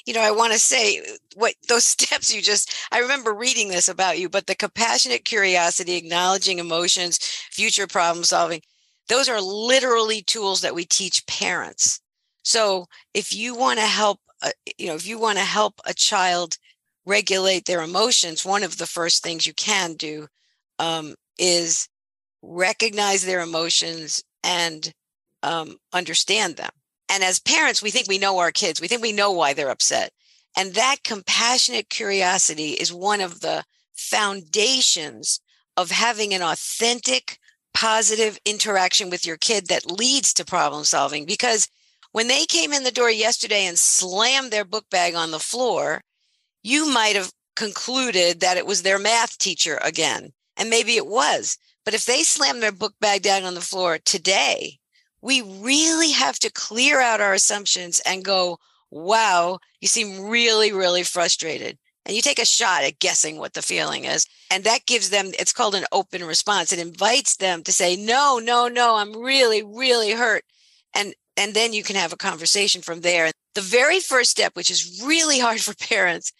You 0.06 0.14
know, 0.14 0.20
I 0.20 0.30
want 0.30 0.52
to 0.52 0.58
say 0.58 1.02
what 1.34 1.54
those 1.68 1.84
steps 1.84 2.34
you 2.34 2.42
just, 2.42 2.72
I 2.92 2.98
remember 3.00 3.32
reading 3.32 3.68
this 3.68 3.88
about 3.88 4.18
you, 4.18 4.28
but 4.28 4.46
the 4.46 4.54
compassionate 4.54 5.24
curiosity, 5.24 5.96
acknowledging 5.96 6.58
emotions, 6.58 7.18
future 7.50 7.86
problem 7.86 8.24
solving, 8.24 8.62
those 9.08 9.28
are 9.28 9.40
literally 9.40 10.22
tools 10.22 10.60
that 10.62 10.74
we 10.74 10.84
teach 10.84 11.26
parents 11.26 12.00
so 12.42 12.86
if 13.14 13.34
you 13.34 13.54
want 13.54 13.78
to 13.78 13.86
help, 13.86 14.20
uh, 14.42 14.50
you 14.78 14.88
know, 14.88 14.94
if 14.94 15.06
you 15.06 15.18
want 15.18 15.38
to 15.38 15.44
help 15.44 15.80
a 15.86 15.94
child 15.94 16.56
regulate 17.06 17.64
their 17.64 17.82
emotions, 17.82 18.44
one 18.44 18.62
of 18.62 18.78
the 18.78 18.86
first 18.86 19.22
things 19.22 19.46
you 19.46 19.54
can 19.54 19.94
do 19.94 20.28
um, 20.78 21.14
is 21.38 21.88
recognize 22.42 23.24
their 23.24 23.40
emotions 23.40 24.22
and 24.44 24.92
um, 25.42 25.78
understand 25.92 26.56
them. 26.56 26.70
And 27.08 27.22
as 27.22 27.38
parents, 27.38 27.82
we 27.82 27.90
think 27.90 28.08
we 28.08 28.18
know 28.18 28.38
our 28.38 28.52
kids. 28.52 28.80
We 28.80 28.88
think 28.88 29.02
we 29.02 29.12
know 29.12 29.30
why 29.32 29.52
they're 29.52 29.70
upset. 29.70 30.12
And 30.56 30.74
that 30.74 31.04
compassionate 31.04 31.88
curiosity 31.88 32.70
is 32.72 32.92
one 32.92 33.20
of 33.20 33.40
the 33.40 33.64
foundations 33.92 35.40
of 35.76 35.90
having 35.90 36.34
an 36.34 36.42
authentic, 36.42 37.38
positive 37.72 38.38
interaction 38.44 39.08
with 39.10 39.24
your 39.24 39.36
kid 39.36 39.68
that 39.68 39.90
leads 39.90 40.34
to 40.34 40.44
problem 40.44 40.84
solving 40.84 41.24
because 41.24 41.68
when 42.12 42.28
they 42.28 42.44
came 42.44 42.72
in 42.74 42.84
the 42.84 42.90
door 42.90 43.10
yesterday 43.10 43.64
and 43.64 43.78
slammed 43.78 44.50
their 44.50 44.66
book 44.66 44.84
bag 44.90 45.14
on 45.14 45.30
the 45.30 45.38
floor, 45.38 46.02
you 46.62 46.92
might 46.92 47.16
have 47.16 47.32
concluded 47.56 48.40
that 48.40 48.58
it 48.58 48.66
was 48.66 48.82
their 48.82 48.98
math 48.98 49.38
teacher 49.38 49.78
again. 49.82 50.32
And 50.56 50.68
maybe 50.68 50.96
it 50.96 51.06
was. 51.06 51.56
But 51.84 51.94
if 51.94 52.04
they 52.04 52.22
slammed 52.22 52.62
their 52.62 52.72
book 52.72 52.94
bag 53.00 53.22
down 53.22 53.44
on 53.44 53.54
the 53.54 53.60
floor 53.60 53.98
today, 53.98 54.78
we 55.22 55.40
really 55.40 56.10
have 56.10 56.38
to 56.40 56.50
clear 56.52 57.00
out 57.00 57.20
our 57.20 57.32
assumptions 57.32 58.00
and 58.00 58.24
go, 58.24 58.58
wow, 58.90 59.58
you 59.80 59.88
seem 59.88 60.28
really, 60.28 60.72
really 60.72 61.04
frustrated. 61.04 61.78
And 62.04 62.16
you 62.16 62.22
take 62.22 62.40
a 62.40 62.44
shot 62.44 62.82
at 62.82 62.98
guessing 62.98 63.38
what 63.38 63.54
the 63.54 63.62
feeling 63.62 64.04
is. 64.04 64.26
And 64.50 64.64
that 64.64 64.86
gives 64.86 65.10
them, 65.10 65.30
it's 65.38 65.52
called 65.52 65.76
an 65.76 65.84
open 65.92 66.24
response. 66.24 66.72
It 66.72 66.80
invites 66.80 67.36
them 67.36 67.62
to 67.62 67.72
say, 67.72 67.94
no, 67.94 68.40
no, 68.42 68.66
no, 68.66 68.96
I'm 68.96 69.16
really, 69.16 69.62
really 69.62 70.12
hurt. 70.12 70.44
And 70.94 71.14
and 71.36 71.54
then 71.54 71.72
you 71.72 71.82
can 71.82 71.96
have 71.96 72.12
a 72.12 72.16
conversation 72.16 72.82
from 72.82 73.00
there. 73.00 73.30
The 73.54 73.62
very 73.62 74.00
first 74.00 74.30
step, 74.30 74.54
which 74.54 74.70
is 74.70 75.02
really 75.02 75.38
hard 75.40 75.60
for 75.60 75.74
parents, 75.74 76.32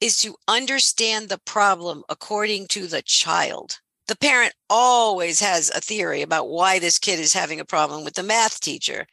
is 0.00 0.20
to 0.22 0.36
understand 0.48 1.28
the 1.28 1.38
problem 1.38 2.02
according 2.08 2.68
to 2.68 2.86
the 2.86 3.02
child. 3.02 3.78
The 4.08 4.16
parent 4.16 4.52
always 4.68 5.40
has 5.40 5.70
a 5.70 5.80
theory 5.80 6.22
about 6.22 6.48
why 6.48 6.78
this 6.78 6.98
kid 6.98 7.20
is 7.20 7.32
having 7.32 7.60
a 7.60 7.64
problem 7.64 8.04
with 8.04 8.14
the 8.14 8.22
math 8.22 8.60
teacher. 8.60 9.06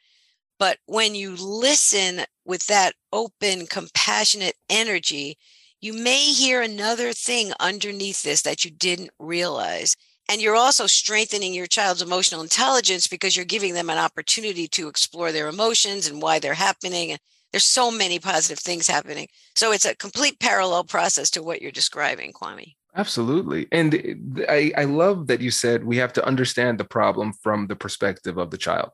But 0.58 0.78
when 0.86 1.14
you 1.14 1.36
listen 1.36 2.22
with 2.44 2.66
that 2.66 2.94
open, 3.12 3.66
compassionate 3.66 4.56
energy, 4.68 5.38
you 5.80 5.94
may 5.94 6.32
hear 6.32 6.60
another 6.60 7.12
thing 7.12 7.52
underneath 7.60 8.22
this 8.22 8.42
that 8.42 8.64
you 8.64 8.70
didn't 8.70 9.10
realize. 9.18 9.96
And 10.28 10.42
you're 10.42 10.56
also 10.56 10.86
strengthening 10.86 11.54
your 11.54 11.66
child's 11.66 12.02
emotional 12.02 12.42
intelligence 12.42 13.06
because 13.06 13.36
you're 13.36 13.46
giving 13.46 13.74
them 13.74 13.90
an 13.90 13.98
opportunity 13.98 14.68
to 14.68 14.88
explore 14.88 15.32
their 15.32 15.48
emotions 15.48 16.06
and 16.06 16.20
why 16.20 16.38
they're 16.38 16.54
happening. 16.54 17.12
And 17.12 17.20
there's 17.52 17.64
so 17.64 17.90
many 17.90 18.18
positive 18.18 18.58
things 18.58 18.86
happening. 18.86 19.28
So 19.54 19.72
it's 19.72 19.86
a 19.86 19.96
complete 19.96 20.38
parallel 20.38 20.84
process 20.84 21.30
to 21.30 21.42
what 21.42 21.62
you're 21.62 21.72
describing, 21.72 22.32
Kwame. 22.32 22.74
Absolutely. 22.96 23.68
And 23.70 24.44
I, 24.48 24.72
I 24.76 24.84
love 24.84 25.28
that 25.28 25.40
you 25.40 25.50
said 25.50 25.84
we 25.84 25.96
have 25.98 26.12
to 26.14 26.26
understand 26.26 26.78
the 26.78 26.84
problem 26.84 27.32
from 27.32 27.66
the 27.66 27.76
perspective 27.76 28.36
of 28.36 28.50
the 28.50 28.58
child. 28.58 28.90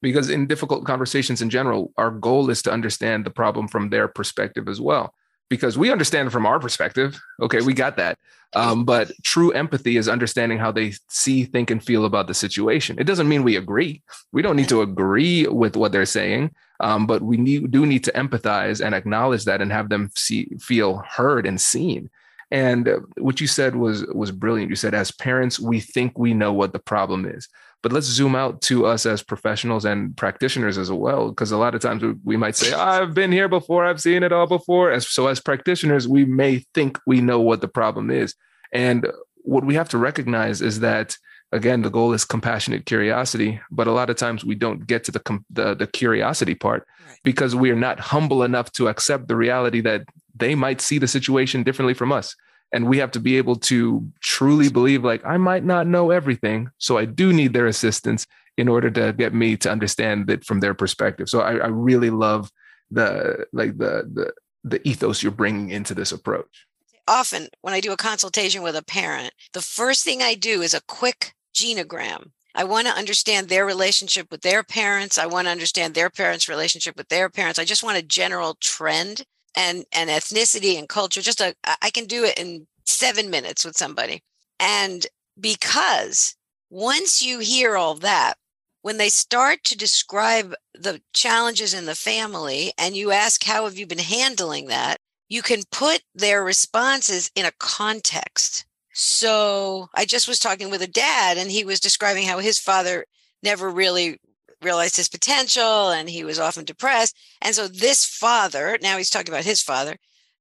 Because 0.00 0.30
in 0.30 0.46
difficult 0.46 0.84
conversations 0.84 1.42
in 1.42 1.50
general, 1.50 1.92
our 1.96 2.10
goal 2.10 2.50
is 2.50 2.62
to 2.62 2.72
understand 2.72 3.24
the 3.24 3.30
problem 3.30 3.68
from 3.68 3.90
their 3.90 4.08
perspective 4.08 4.68
as 4.68 4.80
well 4.80 5.14
because 5.52 5.76
we 5.76 5.92
understand 5.92 6.32
from 6.32 6.46
our 6.46 6.58
perspective. 6.58 7.20
Okay, 7.42 7.60
we 7.60 7.74
got 7.74 7.98
that. 7.98 8.18
Um, 8.54 8.86
but 8.86 9.12
true 9.22 9.50
empathy 9.50 9.98
is 9.98 10.08
understanding 10.08 10.58
how 10.58 10.72
they 10.72 10.94
see, 11.08 11.44
think, 11.44 11.70
and 11.70 11.84
feel 11.84 12.06
about 12.06 12.26
the 12.26 12.32
situation. 12.32 12.98
It 12.98 13.04
doesn't 13.04 13.28
mean 13.28 13.42
we 13.42 13.56
agree. 13.56 14.02
We 14.32 14.40
don't 14.40 14.56
need 14.56 14.70
to 14.70 14.80
agree 14.80 15.46
with 15.46 15.76
what 15.76 15.92
they're 15.92 16.06
saying, 16.06 16.54
um, 16.80 17.06
but 17.06 17.20
we 17.20 17.36
need, 17.36 17.70
do 17.70 17.84
need 17.84 18.02
to 18.04 18.12
empathize 18.12 18.82
and 18.82 18.94
acknowledge 18.94 19.44
that 19.44 19.60
and 19.60 19.70
have 19.70 19.90
them 19.90 20.10
see, 20.16 20.48
feel 20.58 21.02
heard 21.06 21.46
and 21.46 21.60
seen. 21.60 22.08
And 22.52 22.86
uh, 22.86 23.00
what 23.18 23.40
you 23.40 23.48
said 23.48 23.74
was 23.74 24.06
was 24.06 24.30
brilliant. 24.30 24.70
You 24.70 24.76
said, 24.76 24.94
as 24.94 25.10
parents, 25.10 25.58
we 25.58 25.80
think 25.80 26.16
we 26.16 26.34
know 26.34 26.52
what 26.52 26.72
the 26.72 26.78
problem 26.78 27.26
is 27.26 27.48
but 27.82 27.92
let's 27.92 28.06
zoom 28.06 28.34
out 28.34 28.62
to 28.62 28.86
us 28.86 29.04
as 29.04 29.22
professionals 29.22 29.84
and 29.84 30.16
practitioners 30.16 30.78
as 30.78 30.90
well 30.90 31.28
because 31.28 31.50
a 31.50 31.56
lot 31.56 31.74
of 31.74 31.80
times 31.80 32.02
we, 32.02 32.14
we 32.24 32.36
might 32.36 32.56
say 32.56 32.72
i've 32.72 33.12
been 33.12 33.32
here 33.32 33.48
before 33.48 33.84
i've 33.84 34.00
seen 34.00 34.22
it 34.22 34.32
all 34.32 34.46
before 34.46 34.90
as, 34.90 35.08
so 35.08 35.26
as 35.26 35.40
practitioners 35.40 36.08
we 36.08 36.24
may 36.24 36.64
think 36.74 36.98
we 37.06 37.20
know 37.20 37.40
what 37.40 37.60
the 37.60 37.68
problem 37.68 38.10
is 38.10 38.34
and 38.72 39.06
what 39.42 39.64
we 39.64 39.74
have 39.74 39.88
to 39.88 39.98
recognize 39.98 40.62
is 40.62 40.80
that 40.80 41.16
again 41.50 41.82
the 41.82 41.90
goal 41.90 42.12
is 42.12 42.24
compassionate 42.24 42.86
curiosity 42.86 43.60
but 43.70 43.86
a 43.86 43.92
lot 43.92 44.08
of 44.08 44.16
times 44.16 44.44
we 44.44 44.54
don't 44.54 44.86
get 44.86 45.04
to 45.04 45.12
the 45.12 45.40
the, 45.50 45.74
the 45.74 45.86
curiosity 45.86 46.54
part 46.54 46.86
right. 47.06 47.18
because 47.24 47.54
we 47.54 47.70
are 47.70 47.76
not 47.76 48.00
humble 48.00 48.42
enough 48.42 48.70
to 48.72 48.88
accept 48.88 49.28
the 49.28 49.36
reality 49.36 49.80
that 49.80 50.02
they 50.34 50.54
might 50.54 50.80
see 50.80 50.98
the 50.98 51.08
situation 51.08 51.62
differently 51.62 51.94
from 51.94 52.12
us 52.12 52.34
and 52.72 52.88
we 52.88 52.98
have 52.98 53.10
to 53.10 53.20
be 53.20 53.36
able 53.36 53.56
to 53.56 54.06
truly 54.20 54.68
believe 54.68 55.04
like 55.04 55.24
i 55.24 55.36
might 55.36 55.64
not 55.64 55.86
know 55.86 56.10
everything 56.10 56.70
so 56.78 56.98
i 56.98 57.04
do 57.04 57.32
need 57.32 57.52
their 57.52 57.66
assistance 57.66 58.26
in 58.56 58.68
order 58.68 58.90
to 58.90 59.12
get 59.12 59.34
me 59.34 59.56
to 59.56 59.70
understand 59.70 60.28
it 60.30 60.44
from 60.44 60.60
their 60.60 60.74
perspective 60.74 61.28
so 61.28 61.40
i, 61.40 61.52
I 61.56 61.68
really 61.68 62.10
love 62.10 62.50
the 62.90 63.46
like 63.52 63.78
the, 63.78 64.08
the 64.12 64.32
the 64.64 64.88
ethos 64.88 65.22
you're 65.22 65.32
bringing 65.32 65.70
into 65.70 65.94
this 65.94 66.12
approach 66.12 66.66
often 67.06 67.48
when 67.60 67.74
i 67.74 67.80
do 67.80 67.92
a 67.92 67.96
consultation 67.96 68.62
with 68.62 68.76
a 68.76 68.84
parent 68.84 69.32
the 69.52 69.62
first 69.62 70.04
thing 70.04 70.22
i 70.22 70.34
do 70.34 70.62
is 70.62 70.74
a 70.74 70.82
quick 70.82 71.34
genogram 71.54 72.30
I 72.54 72.64
want 72.64 72.86
to 72.86 72.92
understand 72.92 73.48
their 73.48 73.64
relationship 73.64 74.30
with 74.30 74.42
their 74.42 74.62
parents. 74.62 75.16
I 75.16 75.24
want 75.24 75.46
to 75.46 75.50
understand 75.50 75.94
their 75.94 76.10
parents' 76.10 76.50
relationship 76.50 76.96
with 76.98 77.08
their 77.08 77.30
parents. 77.30 77.58
I 77.58 77.64
just 77.64 77.82
want 77.82 77.96
a 77.96 78.02
general 78.02 78.58
trend 78.60 79.24
and 79.54 79.84
and 79.92 80.10
ethnicity 80.10 80.78
and 80.78 80.88
culture. 80.88 81.20
Just 81.20 81.40
a 81.40 81.54
I 81.80 81.90
can 81.90 82.06
do 82.06 82.24
it 82.24 82.38
in 82.38 82.66
seven 82.84 83.30
minutes 83.30 83.64
with 83.64 83.76
somebody. 83.76 84.22
And 84.60 85.06
because 85.38 86.36
once 86.70 87.22
you 87.22 87.38
hear 87.40 87.76
all 87.76 87.94
that, 87.96 88.34
when 88.82 88.98
they 88.98 89.08
start 89.08 89.64
to 89.64 89.76
describe 89.76 90.54
the 90.74 91.00
challenges 91.12 91.72
in 91.72 91.86
the 91.86 91.94
family 91.94 92.72
and 92.76 92.96
you 92.96 93.10
ask, 93.12 93.44
How 93.44 93.64
have 93.64 93.78
you 93.78 93.86
been 93.86 93.98
handling 93.98 94.66
that? 94.66 94.98
You 95.28 95.42
can 95.42 95.62
put 95.70 96.02
their 96.14 96.44
responses 96.44 97.30
in 97.34 97.46
a 97.46 97.52
context. 97.58 98.66
So 98.92 99.88
I 99.94 100.04
just 100.04 100.28
was 100.28 100.38
talking 100.38 100.68
with 100.68 100.82
a 100.82 100.86
dad, 100.86 101.38
and 101.38 101.50
he 101.50 101.64
was 101.64 101.80
describing 101.80 102.26
how 102.26 102.38
his 102.40 102.58
father 102.58 103.06
never 103.42 103.70
really 103.70 104.18
realized 104.62 104.96
his 104.96 105.08
potential 105.08 105.90
and 105.90 106.08
he 106.08 106.24
was 106.24 106.38
often 106.38 106.64
depressed. 106.64 107.16
And 107.40 107.54
so 107.54 107.68
this 107.68 108.04
father, 108.04 108.78
now 108.82 108.96
he's 108.96 109.10
talking 109.10 109.32
about 109.32 109.44
his 109.44 109.60
father, 109.60 109.96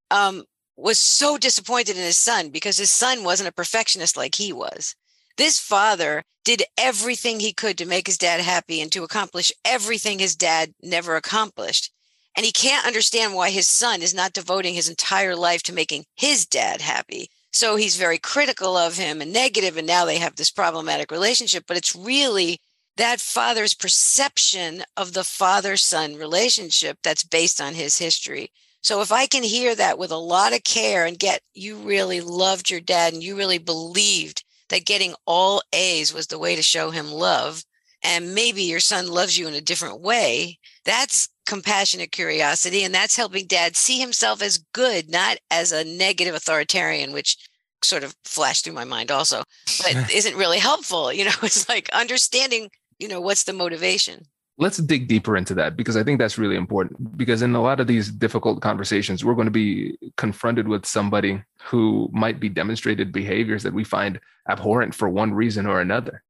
um, 0.09 0.43
was 0.77 0.99
so 0.99 1.37
disappointed 1.37 1.97
in 1.97 2.03
his 2.03 2.17
son 2.17 2.49
because 2.49 2.77
his 2.77 2.91
son 2.91 3.23
wasn't 3.23 3.49
a 3.49 3.53
perfectionist 3.53 4.17
like 4.17 4.35
he 4.35 4.51
was. 4.53 4.95
This 5.37 5.59
father 5.59 6.23
did 6.43 6.63
everything 6.77 7.39
he 7.39 7.53
could 7.53 7.77
to 7.77 7.85
make 7.85 8.07
his 8.07 8.17
dad 8.17 8.41
happy 8.41 8.81
and 8.81 8.91
to 8.91 9.03
accomplish 9.03 9.51
everything 9.63 10.19
his 10.19 10.35
dad 10.35 10.73
never 10.81 11.15
accomplished. 11.15 11.91
And 12.35 12.45
he 12.45 12.51
can't 12.51 12.87
understand 12.87 13.33
why 13.33 13.49
his 13.49 13.67
son 13.67 14.01
is 14.01 14.13
not 14.13 14.33
devoting 14.33 14.73
his 14.73 14.89
entire 14.89 15.35
life 15.35 15.63
to 15.63 15.73
making 15.73 16.05
his 16.15 16.45
dad 16.45 16.81
happy. 16.81 17.29
So 17.51 17.75
he's 17.75 17.97
very 17.97 18.17
critical 18.17 18.77
of 18.77 18.97
him 18.97 19.21
and 19.21 19.33
negative, 19.33 19.75
and 19.75 19.85
now 19.85 20.05
they 20.05 20.17
have 20.17 20.35
this 20.35 20.49
problematic 20.49 21.11
relationship. 21.11 21.65
But 21.67 21.77
it's 21.77 21.95
really 21.95 22.59
that 22.98 23.21
father's 23.21 23.74
perception 23.74 24.83
of 24.98 25.13
the 25.13 25.24
father 25.24 25.77
son 25.77 26.15
relationship 26.15 26.98
that's 27.03 27.24
based 27.24 27.62
on 27.62 27.74
his 27.74 27.98
history. 27.98 28.51
So 28.81 29.01
if 29.01 29.12
I 29.12 29.27
can 29.27 29.43
hear 29.43 29.75
that 29.75 29.98
with 29.98 30.12
a 30.12 30.17
lot 30.17 30.53
of 30.53 30.63
care 30.63 31.05
and 31.05 31.17
get 31.17 31.41
you 31.53 31.77
really 31.77 32.19
loved 32.21 32.69
your 32.69 32.79
dad 32.79 33.13
and 33.13 33.24
you 33.24 33.38
really 33.38 33.60
believed 33.60 34.43
that 34.69 34.86
getting 34.86 35.13
all 35.27 35.62
A's 35.74 36.13
was 36.13 36.27
the 36.27 36.39
way 36.39 36.55
to 36.55 36.63
show 36.63 36.89
him 36.89 37.12
love, 37.12 37.63
and 38.03 38.33
maybe 38.33 38.63
your 38.63 38.79
son 38.79 39.07
loves 39.07 39.38
you 39.38 39.48
in 39.48 39.53
a 39.53 39.62
different 39.62 40.01
way, 40.01 40.57
that's 40.86 41.29
compassionate 41.45 42.12
curiosity. 42.12 42.83
And 42.83 42.93
that's 42.93 43.15
helping 43.15 43.45
dad 43.45 43.75
see 43.75 44.00
himself 44.00 44.41
as 44.41 44.57
good, 44.74 45.12
not 45.12 45.38
as 45.51 45.71
a 45.71 45.83
negative 45.83 46.33
authoritarian, 46.33 47.12
which 47.12 47.38
sort 47.83 48.03
of 48.03 48.15
flashed 48.24 48.63
through 48.63 48.74
my 48.74 48.86
mind 48.86 49.12
also, 49.12 49.43
but 49.83 50.12
isn't 50.13 50.38
really 50.38 50.60
helpful. 50.60 51.13
You 51.13 51.25
know, 51.25 51.31
it's 51.43 51.69
like 51.69 51.89
understanding, 51.89 52.69
you 53.01 53.08
know, 53.08 53.20
what's 53.20 53.43
the 53.43 53.53
motivation 53.53 54.27
let's 54.62 54.77
dig 54.77 55.08
deeper 55.08 55.36
into 55.36 55.55
that 55.55 55.75
because 55.75 55.98
I 55.98 56.03
think 56.03 56.20
that's 56.20 56.38
really 56.38 56.55
important. 56.55 57.17
Because 57.17 57.41
in 57.41 57.55
a 57.55 57.62
lot 57.62 57.79
of 57.79 57.88
these 57.88 58.12
difficult 58.12 58.62
conversations, 58.62 59.25
we're 59.25 59.34
going 59.34 59.48
to 59.48 59.51
be 59.51 59.98
confronted 60.17 60.67
with 60.67 60.86
somebody 60.86 61.43
who 61.63 62.10
might 62.13 62.39
be 62.39 62.48
demonstrated 62.48 63.12
behaviors 63.12 63.63
that 63.63 63.74
we 63.74 63.84
find 63.84 64.20
abhorrent 64.48 64.93
for 64.93 65.10
one 65.10 65.34
reason 65.34 65.65
or 65.65 65.81
another. 65.81 66.24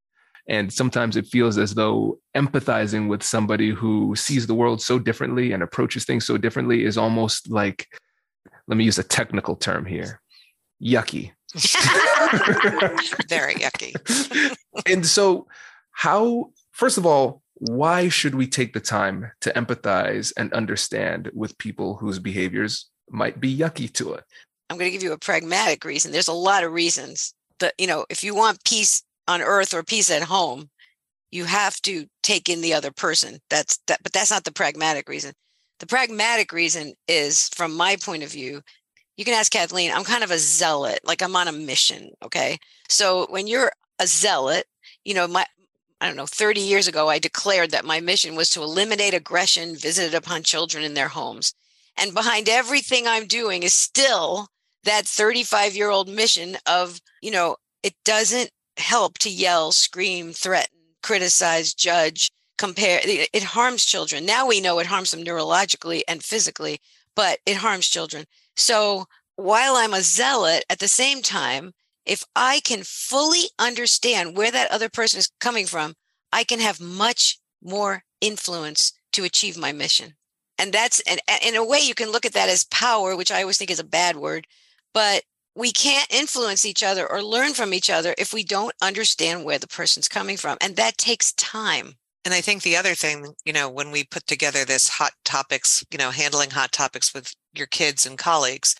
And 0.48 0.72
sometimes 0.72 1.18
it 1.18 1.28
feels 1.28 1.58
as 1.58 1.74
though 1.74 2.20
empathizing 2.36 3.10
with 3.10 3.22
somebody 3.22 3.70
who 3.70 4.16
sees 4.16 4.48
the 4.48 4.56
world 4.56 4.82
so 4.82 4.98
differently 4.98 5.51
and 5.51 5.62
approaches 5.62 6.06
things 6.06 6.25
so 6.25 6.38
differently 6.38 6.86
is 6.86 6.98
almost 6.98 7.50
like, 7.50 7.88
let 8.68 8.78
me 8.78 8.86
use 8.86 8.98
a 8.98 9.04
technical 9.04 9.58
term 9.58 9.86
here 9.86 10.22
yucky. 10.82 11.32
Very 13.30 13.56
yucky. 13.56 14.56
and 14.88 15.06
so, 15.06 15.48
how, 15.92 16.51
first 16.81 16.97
of 16.97 17.05
all, 17.05 17.43
why 17.59 18.09
should 18.09 18.33
we 18.33 18.47
take 18.47 18.73
the 18.73 18.79
time 18.79 19.31
to 19.41 19.53
empathize 19.53 20.33
and 20.35 20.51
understand 20.51 21.29
with 21.31 21.55
people 21.59 21.95
whose 21.95 22.17
behaviors 22.17 22.89
might 23.11 23.39
be 23.39 23.55
yucky 23.55 23.93
to 23.93 24.15
us? 24.15 24.23
I'm 24.67 24.79
going 24.79 24.89
to 24.89 24.91
give 24.91 25.03
you 25.03 25.13
a 25.13 25.19
pragmatic 25.19 25.85
reason. 25.85 26.11
There's 26.11 26.27
a 26.27 26.33
lot 26.33 26.63
of 26.63 26.71
reasons 26.71 27.35
that, 27.59 27.75
you 27.77 27.85
know, 27.85 28.07
if 28.09 28.23
you 28.23 28.33
want 28.33 28.65
peace 28.65 29.03
on 29.27 29.43
earth 29.43 29.75
or 29.75 29.83
peace 29.83 30.09
at 30.09 30.24
home, 30.24 30.72
you 31.29 31.46
have 31.46 31.79
to 31.83 32.07
take 32.24 32.50
in 32.50 32.61
the 32.61 32.74
other 32.74 32.89
person. 32.89 33.37
That's 33.51 33.77
that, 33.85 34.00
but 34.01 34.11
that's 34.11 34.31
not 34.31 34.44
the 34.44 34.51
pragmatic 34.51 35.07
reason. 35.07 35.33
The 35.79 35.85
pragmatic 35.85 36.51
reason 36.51 36.94
is, 37.07 37.48
from 37.50 37.77
my 37.77 37.96
point 37.96 38.24
of 38.24 38.31
view, 38.31 38.61
you 39.17 39.25
can 39.25 39.35
ask 39.35 39.51
Kathleen, 39.51 39.91
I'm 39.91 40.03
kind 40.03 40.24
of 40.24 40.31
a 40.31 40.39
zealot, 40.39 41.01
like 41.03 41.22
I'm 41.22 41.35
on 41.35 41.48
a 41.48 41.51
mission. 41.51 42.09
Okay. 42.24 42.57
So 42.89 43.27
when 43.29 43.46
you're 43.46 43.72
a 44.00 44.07
zealot, 44.07 44.65
you 45.05 45.13
know, 45.13 45.27
my 45.27 45.46
I 46.01 46.07
don't 46.07 46.16
know, 46.16 46.25
30 46.25 46.59
years 46.59 46.87
ago, 46.87 47.09
I 47.09 47.20
declared 47.20 47.70
that 47.72 47.85
my 47.85 48.00
mission 48.00 48.35
was 48.35 48.50
to 48.50 48.64
eliminate 48.64 49.14
aggression 49.14 49.75
visited 49.75 50.16
upon 50.16 50.42
children 50.42 50.83
in 50.83 50.96
their 50.96 51.09
homes. 51.09 51.53
And 51.96 52.16
behind 52.16 52.50
everything 52.50 53.07
I'm 53.07 53.27
doing 53.27 53.61
is 53.61 53.75
still 53.75 54.48
that 54.83 55.05
35 55.05 55.75
year 55.75 55.92
old 55.92 56.09
mission 56.09 56.57
of, 56.66 57.00
you 57.22 57.29
know, 57.29 57.57
it 57.83 57.94
doesn't 58.03 58.50
help 58.77 59.20
to 59.20 59.29
yell, 59.29 59.72
scream, 59.72 60.33
threaten, 60.33 60.79
criticize, 61.03 61.72
judge, 61.75 62.31
compare. 62.57 63.00
It 63.03 63.44
harms 63.44 63.85
children. 63.85 64.25
Now 64.25 64.48
we 64.48 64.59
know 64.59 64.79
it 64.79 64.87
harms 64.87 65.11
them 65.11 65.24
neurologically 65.24 66.01
and 66.07 66.24
physically, 66.24 66.79
but 67.16 67.37
it 67.46 67.57
harms 67.57 67.87
children. 67.87 68.25
So 68.55 69.05
while 69.35 69.75
I'm 69.75 69.94
a 69.94 70.01
zealot, 70.01 70.66
at 70.68 70.79
the 70.79 70.87
same 70.87 71.22
time, 71.22 71.74
if 72.05 72.24
I 72.35 72.61
can 72.61 72.81
fully 72.83 73.50
understand 73.59 74.35
where 74.35 74.51
that 74.51 74.72
other 74.72 74.90
person 74.90 75.20
is 75.20 75.31
coming 75.40 75.66
from, 75.66 75.96
I 76.31 76.44
can 76.44 76.59
have 76.59 76.79
much 76.79 77.40
more 77.61 78.03
influence 78.22 78.94
to 79.14 79.24
achieve 79.24 79.57
my 79.57 79.72
mission. 79.72 80.16
And 80.57 80.74
that's, 80.74 81.01
and 81.01 81.20
in 81.44 81.55
a 81.55 81.66
way, 81.66 81.79
you 81.79 81.96
can 81.96 82.11
look 82.11 82.25
at 82.25 82.33
that 82.33 82.50
as 82.50 82.64
power, 82.66 83.16
which 83.16 83.31
I 83.31 83.42
always 83.42 83.57
think 83.57 83.72
is 83.72 83.79
a 83.79 83.83
bad 83.83 84.16
word, 84.16 84.48
but 84.94 85.24
we 85.55 85.72
can't 85.72 86.07
influence 86.14 86.66
each 86.66 86.83
other 86.83 87.09
or 87.09 87.22
learn 87.22 87.53
from 87.53 87.74
each 87.74 87.90
other 87.90 88.16
if 88.18 88.33
we 88.33 88.44
don't 88.44 88.75
understand 88.81 89.44
where 89.44 89.59
the 89.59 89.68
person's 89.68 90.07
coming 90.07 90.37
from. 90.37 90.57
And 90.61 90.75
that 90.75 90.98
takes 90.98 91.33
time. 91.33 91.96
And 92.24 92.33
I 92.33 92.42
think 92.42 92.61
the 92.61 92.77
other 92.77 92.94
thing, 92.94 93.33
you 93.44 93.51
know, 93.51 93.68
when 93.70 93.92
we 93.92 94.03
put 94.03 94.27
together 94.27 94.64
this 94.64 94.87
hot 94.87 95.14
topics, 95.25 95.83
you 95.92 95.98
know, 95.98 96.11
handling 96.11 96.51
hot 96.51 96.72
topics 96.72 97.14
with 97.14 97.33
your 97.53 97.68
kids 97.68 98.05
and 98.05 98.18
colleagues, 98.18 98.75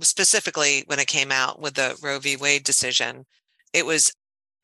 specifically 0.00 0.84
when 0.86 0.98
it 0.98 1.06
came 1.06 1.32
out 1.32 1.60
with 1.60 1.74
the 1.74 1.96
Roe 2.02 2.18
v. 2.18 2.36
Wade 2.36 2.64
decision, 2.64 3.26
it 3.72 3.86
was 3.86 4.12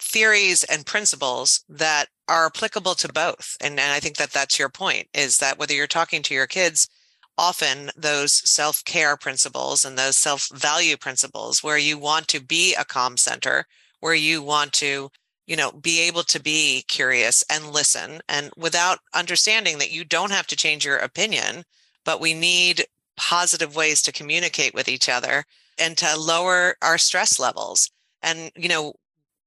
theories 0.01 0.65
and 0.65 0.87
principles 0.87 1.65
that 1.69 2.07
are 2.29 2.47
applicable 2.47 2.95
to 2.95 3.13
both. 3.13 3.57
And, 3.61 3.79
and 3.81 3.93
I 3.93 4.01
think 4.01 4.17
that 4.17 4.31
that's 4.31 4.59
your 4.59 4.69
point 4.69 5.09
is 5.15 5.39
that 5.39 5.59
whether 5.59 5.75
you're 5.75 5.87
talking 5.87 6.23
to 6.23 6.35
your 6.35 6.47
kids, 6.47 6.89
often 7.37 7.91
those 7.97 8.33
self 8.33 8.85
care 8.85 9.17
principles 9.17 9.85
and 9.85 9.97
those 9.99 10.17
self 10.17 10.49
value 10.53 10.97
principles 10.97 11.63
where 11.63 11.79
you 11.79 11.99
want 11.99 12.29
to 12.29 12.41
be 12.41 12.75
a 12.75 12.85
calm 12.85 13.17
center, 13.17 13.67
where 14.01 14.15
you 14.15 14.43
want 14.43 14.73
to 14.75 15.11
you 15.47 15.57
know 15.57 15.73
be 15.73 16.01
able 16.01 16.23
to 16.23 16.41
be 16.41 16.85
curious 16.87 17.43
and 17.51 17.73
listen 17.73 18.21
and 18.29 18.51
without 18.57 18.99
understanding 19.15 19.79
that 19.79 19.91
you 19.91 20.05
don't 20.05 20.31
have 20.31 20.47
to 20.47 20.57
change 20.57 20.85
your 20.85 20.99
opinion 20.99 21.65
but 22.05 22.21
we 22.21 22.35
need 22.35 22.87
positive 23.19 23.77
ways 23.77 24.01
to 24.03 24.13
communicate 24.13 24.73
with 24.73 24.89
each 24.89 25.09
other 25.09 25.45
and 25.79 25.97
to 25.99 26.19
lower 26.19 26.77
our 26.83 26.97
stress 26.99 27.39
levels. 27.39 27.91
And, 28.23 28.51
you 28.57 28.69
know, 28.69 28.95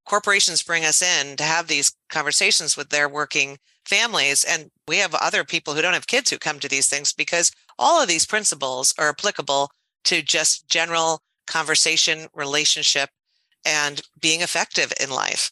corporations 0.06 0.64
bring 0.64 0.86
us 0.86 1.02
in 1.02 1.38
to 1.38 1.44
have 1.44 1.68
these 1.68 1.96
conversations 2.10 2.78
with 2.78 2.90
their 2.90 3.10
working 3.10 3.58
families. 3.86 4.44
And 4.44 4.70
we 4.88 4.98
have 4.98 5.16
other 5.16 5.44
people 5.44 5.74
who 5.74 5.82
don't 5.82 5.94
have 5.94 6.08
kids 6.08 6.30
who 6.30 6.38
come 6.38 6.60
to 6.60 6.70
these 6.70 6.88
things 6.88 7.14
because 7.14 7.52
all 7.80 8.02
of 8.02 8.08
these 8.08 8.26
principles 8.26 8.94
are 9.00 9.10
applicable 9.10 9.72
to 10.06 10.22
just 10.22 10.68
general 10.68 11.22
conversation, 11.48 12.28
relationship, 12.34 13.10
and 13.66 14.02
being 14.20 14.42
effective 14.42 14.92
in 15.00 15.10
life. 15.10 15.52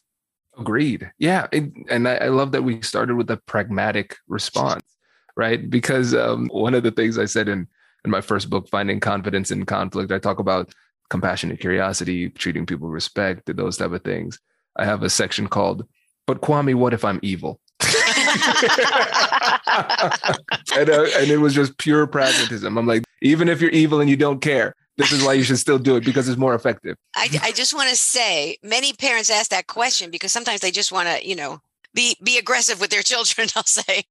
Agreed. 0.58 1.10
Yeah. 1.18 1.46
and 1.52 2.08
I, 2.08 2.16
I, 2.16 2.28
love 2.28 2.52
that 2.52 2.64
we 2.64 2.82
started 2.82 3.14
with 3.14 3.30
a 3.30 3.36
pragmatic 3.36 4.16
response, 4.26 4.82
right? 5.36 5.70
Because 5.70 6.14
um, 6.14 6.48
one 6.48 6.74
of 6.74 6.82
the 6.82 6.90
things 6.90 7.18
I 7.18 7.24
said 7.26 7.48
in 7.48 7.68
in 8.04 8.10
my 8.10 8.20
first 8.20 8.50
book, 8.50 8.68
Finding 8.68 9.00
Confidence 9.00 9.50
in 9.50 9.66
Conflict, 9.66 10.12
I 10.12 10.18
talk 10.18 10.38
about 10.38 10.72
compassionate 11.08 11.60
curiosity, 11.60 12.30
treating 12.30 12.66
people 12.66 12.88
with 12.88 12.94
respect, 12.94 13.54
those 13.56 13.76
type 13.76 13.92
of 13.92 14.02
things. 14.02 14.38
I 14.76 14.84
have 14.84 15.02
a 15.02 15.10
section 15.10 15.48
called, 15.48 15.86
But 16.26 16.40
Kwame, 16.40 16.74
what 16.74 16.94
if 16.94 17.04
I'm 17.04 17.20
evil? 17.22 17.60
and, 17.80 17.90
uh, 20.88 21.06
and 21.16 21.30
it 21.30 21.40
was 21.40 21.54
just 21.54 21.76
pure 21.78 22.06
pragmatism. 22.06 22.78
I'm 22.78 22.86
like, 22.86 23.04
even 23.22 23.48
if 23.48 23.60
you're 23.60 23.70
evil 23.70 24.00
and 24.00 24.08
you 24.08 24.16
don't 24.16 24.40
care, 24.40 24.74
this 24.96 25.12
is 25.12 25.24
why 25.24 25.32
you 25.32 25.42
should 25.42 25.58
still 25.58 25.78
do 25.78 25.96
it 25.96 26.04
because 26.04 26.28
it's 26.28 26.38
more 26.38 26.54
effective. 26.54 26.96
I, 27.16 27.28
I 27.42 27.52
just 27.52 27.74
want 27.74 27.90
to 27.90 27.96
say 27.96 28.58
many 28.62 28.92
parents 28.92 29.30
ask 29.30 29.50
that 29.50 29.66
question 29.66 30.10
because 30.10 30.32
sometimes 30.32 30.60
they 30.60 30.70
just 30.70 30.92
want 30.92 31.08
to, 31.08 31.26
you 31.26 31.34
know, 31.34 31.60
be 31.94 32.16
be 32.22 32.38
aggressive 32.38 32.80
with 32.80 32.90
their 32.90 33.02
children, 33.10 33.48
I'll 33.56 33.64
say. 33.64 34.04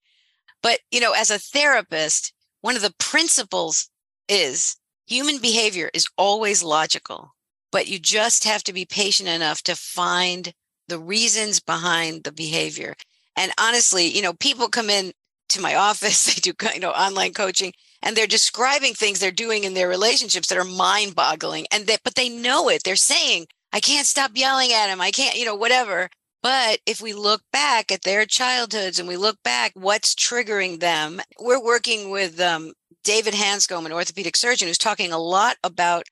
But, 0.61 0.79
you 0.91 0.99
know, 0.99 1.13
as 1.13 1.31
a 1.31 1.39
therapist, 1.39 2.33
one 2.61 2.75
of 2.75 2.81
the 2.81 2.93
principles 2.99 3.89
is 4.27 4.75
human 5.07 5.39
behavior 5.39 5.89
is 5.93 6.07
always 6.17 6.63
logical, 6.63 7.33
but 7.71 7.87
you 7.87 7.99
just 7.99 8.43
have 8.43 8.63
to 8.63 8.73
be 8.73 8.85
patient 8.85 9.29
enough 9.29 9.61
to 9.63 9.75
find 9.75 10.53
the 10.87 10.99
reasons 10.99 11.59
behind 11.59 12.23
the 12.23 12.31
behavior. 12.31 12.95
And 13.35 13.51
honestly, 13.59 14.07
you 14.07 14.21
know, 14.21 14.33
people 14.33 14.67
come 14.67 14.89
in 14.89 15.13
to 15.49 15.61
my 15.61 15.75
office, 15.89 16.25
they 16.25 16.39
do 16.39 16.53
you 16.73 16.79
know 16.79 16.91
online 16.91 17.33
coaching 17.33 17.73
and 18.01 18.15
they're 18.15 18.27
describing 18.27 18.93
things 18.93 19.19
they're 19.19 19.31
doing 19.31 19.63
in 19.63 19.73
their 19.73 19.89
relationships 19.89 20.47
that 20.47 20.57
are 20.57 20.63
mind-boggling 20.63 21.65
and 21.71 21.85
that 21.87 21.99
but 22.03 22.15
they 22.15 22.29
know 22.29 22.69
it. 22.69 22.83
They're 22.83 22.95
saying, 22.95 23.47
I 23.73 23.79
can't 23.79 24.07
stop 24.07 24.31
yelling 24.33 24.71
at 24.71 24.89
him. 24.89 25.01
I 25.01 25.11
can't, 25.11 25.37
you 25.37 25.45
know, 25.45 25.55
whatever. 25.55 26.09
But 26.41 26.79
if 26.85 27.01
we 27.01 27.13
look 27.13 27.41
back 27.51 27.91
at 27.91 28.03
their 28.03 28.25
childhoods 28.25 28.97
and 28.97 29.07
we 29.07 29.17
look 29.17 29.37
back 29.43 29.71
what's 29.73 30.15
triggering 30.15 30.79
them, 30.79 31.19
we're 31.39 31.63
working 31.63 32.11
with 32.11 32.39
um, 32.39 32.73
David 33.03 33.33
Hanscom, 33.33 33.85
an 33.85 33.91
orthopedic 33.91 34.37
surgeon, 34.37 34.67
who's 34.67 34.77
talking 34.77 35.11
a 35.11 35.17
lot 35.17 35.57
about 35.63 36.03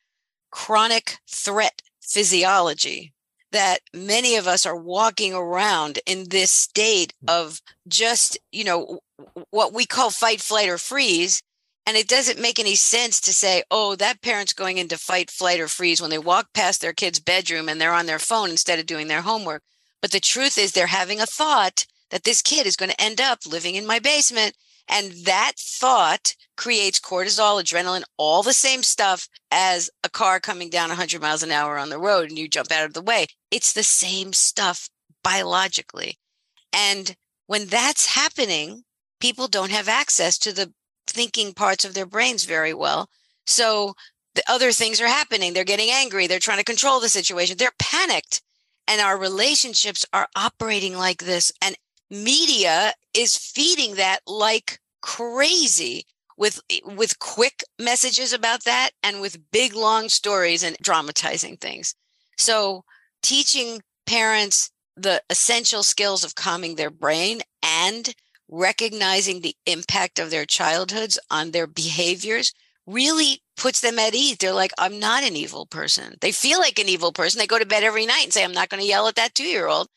chronic 0.51 1.17
threat 1.27 1.81
physiology 2.01 3.13
that 3.51 3.79
many 3.93 4.35
of 4.35 4.47
us 4.47 4.65
are 4.65 4.75
walking 4.75 5.33
around 5.33 5.99
in 6.05 6.29
this 6.29 6.51
state 6.51 7.13
hmm. 7.21 7.29
of 7.29 7.61
just, 7.87 8.37
you 8.51 8.63
know, 8.63 8.99
what 9.51 9.73
we 9.73 9.85
call 9.85 10.09
fight, 10.09 10.41
flight, 10.41 10.69
or 10.69 10.77
freeze. 10.77 11.41
And 11.85 11.95
it 11.95 12.09
doesn't 12.09 12.41
make 12.41 12.59
any 12.59 12.75
sense 12.75 13.21
to 13.21 13.33
say, 13.33 13.63
oh, 13.71 13.95
that 13.95 14.21
parent's 14.21 14.51
going 14.51 14.77
into 14.77 14.97
fight, 14.97 15.31
flight, 15.31 15.61
or 15.61 15.69
freeze 15.69 16.01
when 16.01 16.09
they 16.09 16.17
walk 16.19 16.47
past 16.53 16.81
their 16.81 16.91
kid's 16.91 17.21
bedroom 17.21 17.69
and 17.69 17.79
they're 17.79 17.93
on 17.93 18.07
their 18.07 18.19
phone 18.19 18.49
instead 18.49 18.77
of 18.77 18.85
doing 18.85 19.07
their 19.07 19.21
homework. 19.21 19.63
But 20.01 20.11
the 20.11 20.19
truth 20.19 20.57
is, 20.57 20.71
they're 20.71 20.87
having 20.87 21.19
a 21.19 21.25
thought 21.25 21.85
that 22.09 22.23
this 22.23 22.41
kid 22.41 22.65
is 22.65 22.75
going 22.75 22.91
to 22.91 23.01
end 23.01 23.19
up 23.19 23.39
living 23.45 23.75
in 23.75 23.85
my 23.85 23.99
basement. 23.99 24.55
And 24.89 25.11
that 25.25 25.53
thought 25.57 26.33
creates 26.55 26.99
cortisol, 26.99 27.61
adrenaline, 27.61 28.03
all 28.17 28.41
the 28.41 28.53
same 28.53 28.83
stuff 28.83 29.27
as 29.51 29.89
a 30.03 30.09
car 30.09 30.39
coming 30.39 30.69
down 30.69 30.89
100 30.89 31.21
miles 31.21 31.43
an 31.43 31.51
hour 31.51 31.77
on 31.77 31.89
the 31.89 31.99
road 31.99 32.29
and 32.29 32.37
you 32.37 32.47
jump 32.47 32.71
out 32.71 32.85
of 32.85 32.93
the 32.93 33.01
way. 33.01 33.27
It's 33.51 33.73
the 33.73 33.83
same 33.83 34.33
stuff 34.33 34.89
biologically. 35.23 36.17
And 36.71 37.15
when 37.47 37.67
that's 37.67 38.15
happening, 38.15 38.83
people 39.19 39.47
don't 39.47 39.71
have 39.71 39.89
access 39.89 40.37
to 40.39 40.53
the 40.53 40.73
thinking 41.05 41.53
parts 41.53 41.83
of 41.83 41.93
their 41.93 42.05
brains 42.05 42.45
very 42.45 42.73
well. 42.73 43.09
So 43.45 43.95
the 44.35 44.43
other 44.47 44.71
things 44.71 45.01
are 45.01 45.07
happening. 45.07 45.53
They're 45.53 45.63
getting 45.63 45.89
angry. 45.91 46.27
They're 46.27 46.39
trying 46.39 46.59
to 46.59 46.63
control 46.63 46.99
the 46.99 47.09
situation. 47.09 47.57
They're 47.57 47.71
panicked. 47.79 48.41
And 48.87 49.01
our 49.01 49.17
relationships 49.17 50.05
are 50.13 50.27
operating 50.35 50.95
like 50.95 51.19
this. 51.23 51.51
And 51.61 51.75
media 52.09 52.93
is 53.13 53.35
feeding 53.35 53.95
that 53.95 54.19
like 54.25 54.79
crazy 55.01 56.05
with 56.37 56.61
with 56.85 57.19
quick 57.19 57.63
messages 57.79 58.31
about 58.31 58.63
that 58.63 58.91
and 59.03 59.19
with 59.19 59.51
big 59.51 59.75
long 59.75 60.07
stories 60.09 60.63
and 60.63 60.77
dramatizing 60.81 61.57
things. 61.57 61.95
So 62.37 62.83
teaching 63.21 63.81
parents 64.05 64.71
the 64.95 65.21
essential 65.29 65.83
skills 65.83 66.23
of 66.23 66.35
calming 66.35 66.75
their 66.75 66.89
brain 66.89 67.41
and 67.61 68.13
recognizing 68.49 69.41
the 69.41 69.55
impact 69.65 70.19
of 70.19 70.31
their 70.31 70.45
childhoods 70.45 71.19
on 71.29 71.51
their 71.51 71.67
behaviors 71.67 72.53
really 72.85 73.41
puts 73.57 73.81
them 73.81 73.99
at 73.99 74.15
ease. 74.15 74.37
They're 74.37 74.53
like, 74.53 74.71
I'm 74.77 74.99
not 74.99 75.23
an 75.23 75.35
evil 75.35 75.65
person. 75.65 76.15
They 76.21 76.31
feel 76.31 76.59
like 76.59 76.79
an 76.79 76.89
evil 76.89 77.11
person. 77.11 77.39
They 77.39 77.47
go 77.47 77.59
to 77.59 77.65
bed 77.65 77.83
every 77.83 78.05
night 78.05 78.23
and 78.23 78.33
say, 78.33 78.43
I'm 78.43 78.53
not 78.53 78.69
going 78.69 78.81
to 78.81 78.87
yell 78.87 79.07
at 79.07 79.15
that 79.15 79.35
two 79.35 79.43
year 79.43 79.67
old. 79.67 79.87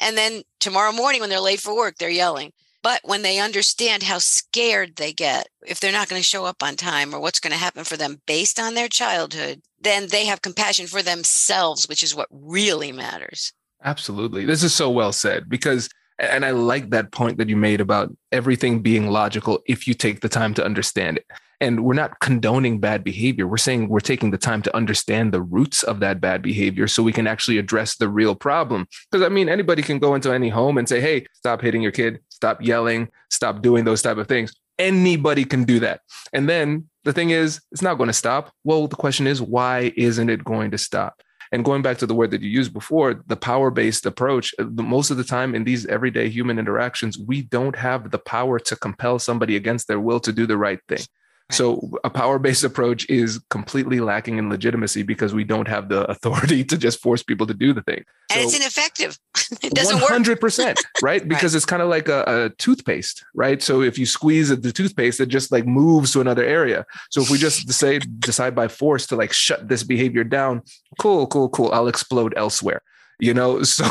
And 0.00 0.16
then 0.16 0.42
tomorrow 0.60 0.92
morning, 0.92 1.20
when 1.20 1.28
they're 1.28 1.40
late 1.40 1.60
for 1.60 1.76
work, 1.76 1.96
they're 1.98 2.08
yelling. 2.08 2.52
But 2.82 3.00
when 3.04 3.20
they 3.20 3.38
understand 3.38 4.02
how 4.02 4.18
scared 4.18 4.96
they 4.96 5.12
get 5.12 5.48
if 5.66 5.80
they're 5.80 5.92
not 5.92 6.08
going 6.08 6.20
to 6.20 6.26
show 6.26 6.46
up 6.46 6.62
on 6.62 6.76
time 6.76 7.14
or 7.14 7.20
what's 7.20 7.40
going 7.40 7.52
to 7.52 7.58
happen 7.58 7.84
for 7.84 7.98
them 7.98 8.22
based 8.26 8.58
on 8.58 8.74
their 8.74 8.88
childhood, 8.88 9.60
then 9.78 10.06
they 10.08 10.24
have 10.24 10.40
compassion 10.40 10.86
for 10.86 11.02
themselves, 11.02 11.88
which 11.88 12.02
is 12.02 12.14
what 12.14 12.28
really 12.30 12.92
matters. 12.92 13.52
Absolutely. 13.84 14.46
This 14.46 14.62
is 14.62 14.74
so 14.74 14.90
well 14.90 15.12
said 15.12 15.48
because, 15.48 15.90
and 16.18 16.44
I 16.44 16.52
like 16.52 16.90
that 16.90 17.12
point 17.12 17.36
that 17.36 17.50
you 17.50 17.56
made 17.56 17.82
about 17.82 18.14
everything 18.32 18.80
being 18.80 19.10
logical 19.10 19.60
if 19.66 19.86
you 19.86 19.92
take 19.92 20.20
the 20.20 20.28
time 20.28 20.54
to 20.54 20.64
understand 20.64 21.18
it. 21.18 21.26
And 21.60 21.84
we're 21.84 21.94
not 21.94 22.20
condoning 22.20 22.80
bad 22.80 23.04
behavior. 23.04 23.46
We're 23.46 23.58
saying 23.58 23.88
we're 23.88 24.00
taking 24.00 24.30
the 24.30 24.38
time 24.38 24.62
to 24.62 24.74
understand 24.74 25.32
the 25.32 25.42
roots 25.42 25.82
of 25.82 26.00
that 26.00 26.20
bad 26.20 26.40
behavior 26.40 26.88
so 26.88 27.02
we 27.02 27.12
can 27.12 27.26
actually 27.26 27.58
address 27.58 27.96
the 27.96 28.08
real 28.08 28.34
problem. 28.34 28.86
Because 29.10 29.24
I 29.24 29.28
mean, 29.28 29.48
anybody 29.48 29.82
can 29.82 29.98
go 29.98 30.14
into 30.14 30.32
any 30.32 30.48
home 30.48 30.78
and 30.78 30.88
say, 30.88 31.00
hey, 31.00 31.26
stop 31.34 31.60
hitting 31.60 31.82
your 31.82 31.92
kid, 31.92 32.20
stop 32.30 32.62
yelling, 32.62 33.08
stop 33.30 33.60
doing 33.60 33.84
those 33.84 34.00
type 34.00 34.16
of 34.16 34.26
things. 34.26 34.54
Anybody 34.78 35.44
can 35.44 35.64
do 35.64 35.80
that. 35.80 36.00
And 36.32 36.48
then 36.48 36.88
the 37.04 37.12
thing 37.12 37.30
is, 37.30 37.60
it's 37.72 37.82
not 37.82 37.98
going 37.98 38.08
to 38.08 38.14
stop. 38.14 38.52
Well, 38.64 38.86
the 38.88 38.96
question 38.96 39.26
is, 39.26 39.42
why 39.42 39.92
isn't 39.96 40.30
it 40.30 40.44
going 40.44 40.70
to 40.70 40.78
stop? 40.78 41.22
And 41.52 41.64
going 41.64 41.82
back 41.82 41.98
to 41.98 42.06
the 42.06 42.14
word 42.14 42.30
that 42.30 42.42
you 42.42 42.48
used 42.48 42.72
before, 42.72 43.22
the 43.26 43.36
power 43.36 43.70
based 43.70 44.06
approach, 44.06 44.54
uh, 44.58 44.64
most 44.64 45.10
of 45.10 45.16
the 45.16 45.24
time 45.24 45.54
in 45.54 45.64
these 45.64 45.84
everyday 45.86 46.28
human 46.28 46.58
interactions, 46.58 47.18
we 47.18 47.42
don't 47.42 47.76
have 47.76 48.10
the 48.10 48.18
power 48.18 48.58
to 48.60 48.76
compel 48.76 49.18
somebody 49.18 49.56
against 49.56 49.88
their 49.88 50.00
will 50.00 50.20
to 50.20 50.32
do 50.32 50.46
the 50.46 50.56
right 50.56 50.78
thing. 50.88 51.00
So 51.50 51.90
a 52.04 52.10
power-based 52.10 52.64
approach 52.64 53.08
is 53.08 53.40
completely 53.50 54.00
lacking 54.00 54.38
in 54.38 54.48
legitimacy 54.48 55.02
because 55.02 55.34
we 55.34 55.44
don't 55.44 55.68
have 55.68 55.88
the 55.88 56.04
authority 56.10 56.64
to 56.64 56.78
just 56.78 57.00
force 57.00 57.22
people 57.22 57.46
to 57.46 57.54
do 57.54 57.72
the 57.72 57.82
thing. 57.82 58.04
And 58.32 58.40
so, 58.40 58.46
it's 58.48 58.56
ineffective. 58.56 59.18
it 59.62 59.74
doesn't 59.74 59.98
100%, 59.98 60.66
work. 60.66 60.76
right? 61.02 61.26
Because 61.26 61.54
right. 61.54 61.56
it's 61.56 61.66
kind 61.66 61.82
of 61.82 61.88
like 61.88 62.08
a, 62.08 62.24
a, 62.26 62.50
toothpaste, 62.58 63.24
right? 63.34 63.62
So 63.62 63.82
if 63.82 63.98
you 63.98 64.06
squeeze 64.06 64.48
the 64.48 64.72
toothpaste, 64.72 65.20
it 65.20 65.26
just 65.26 65.52
like 65.52 65.66
moves 65.66 66.12
to 66.12 66.20
another 66.20 66.44
area. 66.44 66.86
So 67.10 67.22
if 67.22 67.30
we 67.30 67.38
just 67.38 67.66
decide 67.66 68.20
decide 68.20 68.54
by 68.54 68.68
force 68.68 69.06
to 69.08 69.16
like 69.16 69.32
shut 69.32 69.68
this 69.68 69.82
behavior 69.82 70.24
down, 70.24 70.62
cool, 70.98 71.26
cool, 71.26 71.48
cool. 71.48 71.70
I'll 71.72 71.88
explode 71.88 72.34
elsewhere. 72.36 72.82
You 73.18 73.34
know, 73.34 73.62
so 73.62 73.84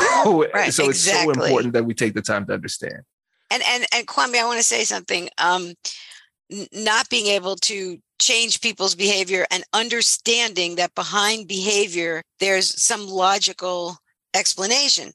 right, 0.54 0.72
so 0.72 0.88
exactly. 0.88 0.90
it's 0.90 1.04
so 1.04 1.30
important 1.30 1.72
that 1.74 1.84
we 1.84 1.94
take 1.94 2.14
the 2.14 2.22
time 2.22 2.46
to 2.46 2.52
understand. 2.52 3.02
And 3.50 3.62
and 3.62 3.86
and 3.92 4.06
Kwame, 4.06 4.36
I 4.36 4.44
want 4.44 4.58
to 4.58 4.64
say 4.64 4.84
something. 4.84 5.28
Um, 5.38 5.74
not 6.72 7.08
being 7.08 7.26
able 7.26 7.56
to 7.56 7.98
change 8.18 8.60
people's 8.60 8.94
behavior 8.94 9.46
and 9.50 9.64
understanding 9.72 10.76
that 10.76 10.94
behind 10.94 11.48
behavior 11.48 12.22
there's 12.38 12.80
some 12.82 13.06
logical 13.06 13.96
explanation. 14.34 15.12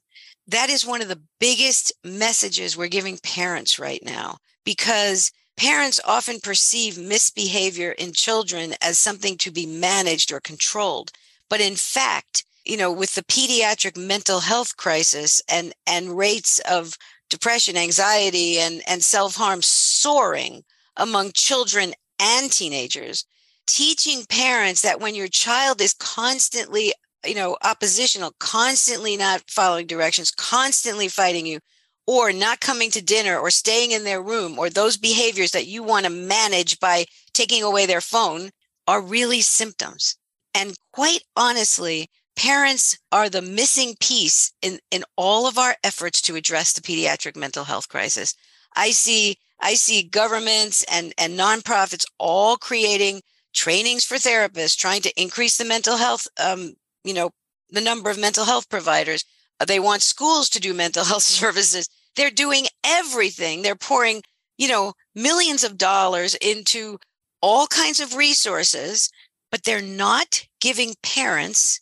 That 0.48 0.70
is 0.70 0.86
one 0.86 1.02
of 1.02 1.08
the 1.08 1.22
biggest 1.40 1.92
messages 2.04 2.76
we're 2.76 2.88
giving 2.88 3.18
parents 3.18 3.78
right 3.78 4.02
now 4.04 4.38
because 4.64 5.32
parents 5.56 6.00
often 6.04 6.40
perceive 6.40 6.98
misbehavior 6.98 7.92
in 7.92 8.12
children 8.12 8.74
as 8.80 8.98
something 8.98 9.36
to 9.38 9.50
be 9.50 9.66
managed 9.66 10.32
or 10.32 10.40
controlled. 10.40 11.10
But 11.48 11.60
in 11.60 11.76
fact 11.76 12.44
you 12.64 12.76
know 12.76 12.92
with 12.92 13.14
the 13.14 13.22
pediatric 13.22 13.96
mental 13.96 14.40
health 14.40 14.76
crisis 14.76 15.40
and 15.48 15.72
and 15.86 16.16
rates 16.16 16.58
of 16.68 16.98
depression 17.30 17.76
anxiety 17.76 18.58
and 18.58 18.82
and 18.86 19.02
self-harm 19.02 19.62
soaring 19.62 20.64
among 20.96 21.32
children 21.32 21.92
and 22.18 22.50
teenagers 22.50 23.24
teaching 23.66 24.24
parents 24.28 24.82
that 24.82 25.00
when 25.00 25.14
your 25.14 25.28
child 25.28 25.80
is 25.80 25.92
constantly 25.92 26.92
you 27.24 27.34
know 27.34 27.56
oppositional 27.62 28.32
constantly 28.38 29.16
not 29.16 29.42
following 29.48 29.86
directions 29.86 30.30
constantly 30.30 31.08
fighting 31.08 31.46
you 31.46 31.58
or 32.06 32.32
not 32.32 32.60
coming 32.60 32.90
to 32.92 33.02
dinner 33.02 33.38
or 33.38 33.50
staying 33.50 33.90
in 33.90 34.04
their 34.04 34.22
room 34.22 34.58
or 34.58 34.70
those 34.70 34.96
behaviors 34.96 35.50
that 35.50 35.66
you 35.66 35.82
want 35.82 36.06
to 36.06 36.10
manage 36.10 36.78
by 36.78 37.04
taking 37.32 37.62
away 37.62 37.84
their 37.84 38.00
phone 38.00 38.50
are 38.86 39.00
really 39.00 39.40
symptoms. 39.40 40.16
And 40.54 40.76
quite 40.92 41.22
honestly 41.36 42.08
parents 42.36 42.96
are 43.10 43.28
the 43.28 43.42
missing 43.42 43.94
piece 44.00 44.52
in 44.62 44.78
in 44.90 45.04
all 45.16 45.48
of 45.48 45.58
our 45.58 45.74
efforts 45.82 46.20
to 46.22 46.36
address 46.36 46.72
the 46.72 46.80
pediatric 46.80 47.34
mental 47.34 47.64
health 47.64 47.88
crisis 47.88 48.34
i 48.76 48.90
see 48.90 49.36
I 49.60 49.74
see 49.74 50.02
governments 50.02 50.84
and, 50.84 51.12
and 51.18 51.38
nonprofits 51.38 52.04
all 52.18 52.56
creating 52.56 53.22
trainings 53.54 54.04
for 54.04 54.16
therapists, 54.16 54.76
trying 54.76 55.02
to 55.02 55.20
increase 55.20 55.56
the 55.56 55.64
mental 55.64 55.96
health, 55.96 56.28
um, 56.38 56.74
you 57.04 57.14
know, 57.14 57.30
the 57.70 57.80
number 57.80 58.10
of 58.10 58.18
mental 58.18 58.44
health 58.44 58.68
providers. 58.68 59.24
Uh, 59.58 59.64
they 59.64 59.80
want 59.80 60.02
schools 60.02 60.48
to 60.50 60.60
do 60.60 60.74
mental 60.74 61.04
health 61.10 61.22
services. 61.22 61.88
They're 62.14 62.30
doing 62.30 62.66
everything. 62.84 63.62
They're 63.62 63.76
pouring, 63.76 64.22
you 64.58 64.68
know, 64.68 64.92
millions 65.14 65.64
of 65.64 65.78
dollars 65.78 66.34
into 66.36 66.98
all 67.40 67.66
kinds 67.66 68.00
of 68.00 68.14
resources, 68.14 69.10
but 69.50 69.64
they're 69.64 69.82
not 69.82 70.46
giving 70.60 70.94
parents 71.02 71.80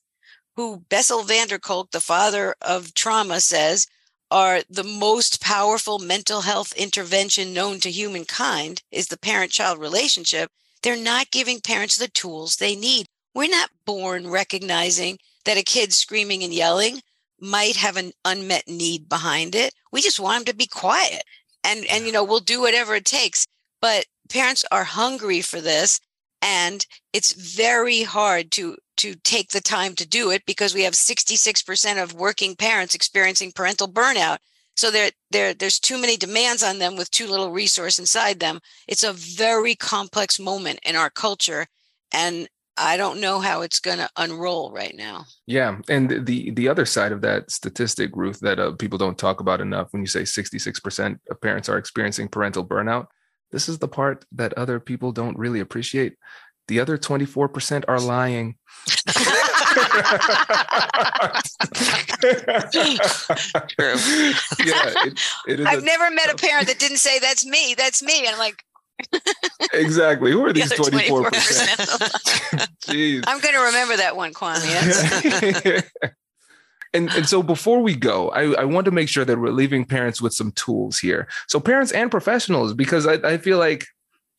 who 0.57 0.85
Bessel 0.89 1.25
van 1.25 1.49
der 1.49 1.59
Kolk, 1.59 1.91
the 1.91 2.01
father 2.01 2.55
of 2.63 2.95
trauma, 2.95 3.41
says 3.41 3.87
are 4.35 4.63
the 4.69 4.83
most 4.83 5.41
powerful 5.41 6.01
mental 6.01 6.41
health 6.41 6.73
intervention 6.73 7.55
known 7.55 7.79
to 7.79 7.89
humankind 7.89 8.83
is 8.91 9.07
the 9.07 9.17
parent 9.17 9.53
child 9.53 9.79
relationship. 9.79 10.51
They're 10.83 10.97
not 10.97 11.31
giving 11.31 11.61
parents 11.61 11.97
the 11.97 12.09
tools 12.09 12.57
they 12.57 12.75
need. 12.75 13.07
We're 13.33 13.49
not 13.49 13.71
born 13.87 14.29
recognizing 14.29 15.19
that 15.45 15.57
a 15.57 15.63
kid 15.63 15.93
screaming 15.93 16.43
and 16.43 16.53
yelling 16.53 17.01
might 17.41 17.77
have 17.77 17.97
an 17.97 18.11
unmet 18.25 18.67
need 18.67 19.09
behind 19.09 19.55
it. 19.55 19.73
We 19.93 20.03
just 20.03 20.19
want 20.19 20.47
them 20.47 20.53
to 20.53 20.59
be 20.59 20.67
quiet 20.67 21.23
and 21.63 21.87
and 21.87 22.05
you 22.05 22.11
know 22.11 22.25
we'll 22.25 22.41
do 22.41 22.61
whatever 22.61 22.97
it 22.97 23.05
takes. 23.05 23.47
But 23.81 24.07
parents 24.29 24.65
are 24.73 24.83
hungry 24.83 25.43
for 25.43 25.61
this 25.61 26.01
and 26.45 26.87
it's 27.15 27.33
very 27.33 28.03
hard 28.03 28.53
to 28.53 28.77
to 28.99 29.15
take 29.25 29.51
the 29.51 29.61
time 29.61 29.95
to 29.97 30.07
do 30.07 30.31
it 30.31 30.45
because 30.47 30.73
we 30.73 30.83
have 30.83 30.93
66% 30.95 32.01
of 32.01 32.15
working 32.15 32.55
parents 32.55 32.95
experiencing 32.95 33.51
parental 33.51 33.89
burnout 33.89 34.39
so 34.77 34.91
there, 34.91 35.11
there 35.31 35.55
there's 35.55 35.81
too 35.81 36.01
many 36.01 36.17
demands 36.17 36.63
on 36.63 36.79
them 36.79 36.97
with 36.97 37.11
too 37.11 37.27
little 37.27 37.51
resource 37.51 37.99
inside 37.99 38.39
them 38.39 38.61
it's 38.87 39.03
a 39.03 39.13
very 39.13 39.75
complex 39.75 40.39
moment 40.39 40.79
in 40.85 40.95
our 40.95 41.11
culture 41.11 41.67
and 42.13 42.47
I 42.77 42.97
don't 42.97 43.21
know 43.21 43.39
how 43.39 43.63
it's 43.63 43.79
going 43.79 43.99
to 43.99 44.11
unroll 44.17 44.73
right 44.73 44.97
now. 44.97 45.27
Yeah, 45.47 45.79
and 45.89 46.27
the 46.27 46.51
the 46.51 46.69
other 46.69 46.85
side 46.85 47.13
of 47.13 47.21
that 47.21 47.49
statistic, 47.53 48.11
Ruth, 48.15 48.41
that 48.41 48.59
uh, 48.59 48.73
people 48.73 48.99
don't 48.99 49.17
talk 49.17 49.39
about 49.39 49.61
enough, 49.61 49.93
when 49.93 50.03
you 50.03 50.09
say 50.09 50.25
sixty 50.25 50.59
six 50.59 50.81
percent 50.81 51.21
of 51.31 51.41
parents 51.41 51.69
are 51.69 51.79
experiencing 51.79 52.27
parental 52.27 52.67
burnout, 52.67 53.07
this 53.55 53.69
is 53.69 53.79
the 53.79 53.87
part 53.87 54.25
that 54.33 54.53
other 54.55 54.81
people 54.81 55.13
don't 55.13 55.39
really 55.39 55.61
appreciate. 55.61 56.17
The 56.67 56.81
other 56.81 56.99
twenty 56.99 57.25
four 57.25 57.49
percent 57.49 57.85
are 57.87 58.01
lying. 58.17 58.57
True. 58.89 59.15
Yeah, 64.59 64.91
it, 65.07 65.21
it 65.47 65.61
is 65.61 65.67
I've 65.67 65.83
a, 65.83 65.85
never 65.85 66.11
met 66.11 66.33
a 66.33 66.37
parent 66.37 66.67
that 66.67 66.79
didn't 66.81 66.97
say 66.97 67.21
that's 67.21 67.47
me. 67.47 67.77
That's 67.79 68.03
me. 68.03 68.27
And 68.27 68.31
I'm 68.31 68.39
like, 68.39 68.65
exactly. 69.73 70.33
Who 70.33 70.45
are 70.45 70.53
these 70.53 70.73
twenty 70.73 71.09
four 71.09 71.31
percent? 71.31 71.79
Jeez. 72.87 73.23
I'm 73.27 73.41
going 73.41 73.55
to 73.55 73.61
remember 73.61 73.97
that 73.99 74.17
one, 74.17 74.35
Kwame. 74.35 75.85
And, 76.95 77.11
and 77.15 77.29
so 77.29 77.43
before 77.43 77.81
we 77.81 77.97
go, 77.97 78.31
I, 78.31 78.53
I 78.53 78.65
want 78.65 78.85
to 78.85 78.93
make 78.93 79.09
sure 79.09 79.25
that 79.25 79.39
we're 79.39 79.51
leaving 79.51 79.85
parents 79.85 80.23
with 80.23 80.33
some 80.33 80.53
tools 80.53 80.99
here. 80.99 81.27
So 81.49 81.59
parents 81.59 81.91
and 81.91 82.11
professionals, 82.11 82.73
because 82.73 83.07
I, 83.07 83.15
I 83.15 83.39
feel 83.39 83.59
like 83.59 83.85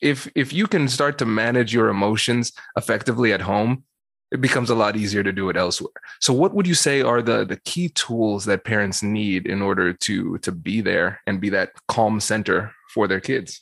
if 0.01 0.29
if 0.35 0.53
you 0.53 0.65
can 0.65 0.87
start 0.87 1.17
to 1.17 1.25
manage 1.25 1.73
your 1.73 1.89
emotions 1.89 2.53
effectively 2.77 3.33
at 3.33 3.41
home, 3.41 3.83
it 4.31 4.41
becomes 4.41 4.69
a 4.69 4.75
lot 4.75 4.95
easier 4.95 5.23
to 5.23 5.31
do 5.31 5.49
it 5.49 5.57
elsewhere. 5.57 5.93
So 6.19 6.33
what 6.33 6.53
would 6.53 6.65
you 6.65 6.73
say 6.73 7.01
are 7.01 7.21
the 7.21 7.45
the 7.45 7.59
key 7.65 7.89
tools 7.89 8.45
that 8.45 8.63
parents 8.63 9.03
need 9.03 9.45
in 9.45 9.61
order 9.61 9.93
to 9.93 10.37
to 10.39 10.51
be 10.51 10.81
there 10.81 11.21
and 11.27 11.41
be 11.41 11.49
that 11.49 11.71
calm 11.87 12.19
center 12.19 12.73
for 12.93 13.07
their 13.07 13.21
kids? 13.21 13.61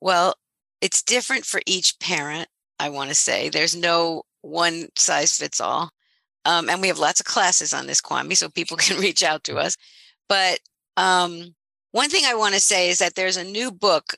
Well, 0.00 0.34
it's 0.80 1.02
different 1.02 1.44
for 1.44 1.60
each 1.66 1.98
parent, 1.98 2.48
I 2.78 2.88
want 2.88 3.10
to 3.10 3.14
say. 3.14 3.48
There's 3.48 3.76
no 3.76 4.22
one 4.42 4.88
size 4.96 5.36
fits 5.36 5.60
all. 5.60 5.90
Um, 6.44 6.68
and 6.68 6.80
we 6.80 6.88
have 6.88 6.98
lots 6.98 7.20
of 7.20 7.26
classes 7.26 7.72
on 7.72 7.86
this, 7.86 8.00
Kwame, 8.00 8.36
so 8.36 8.48
people 8.48 8.76
can 8.78 8.98
reach 8.98 9.22
out 9.22 9.44
to 9.44 9.56
us. 9.56 9.76
But 10.28 10.60
um, 10.96 11.54
one 11.92 12.10
thing 12.10 12.24
I 12.26 12.34
want 12.34 12.54
to 12.54 12.60
say 12.60 12.90
is 12.90 12.98
that 12.98 13.14
there's 13.14 13.36
a 13.36 13.44
new 13.44 13.70
book 13.70 14.14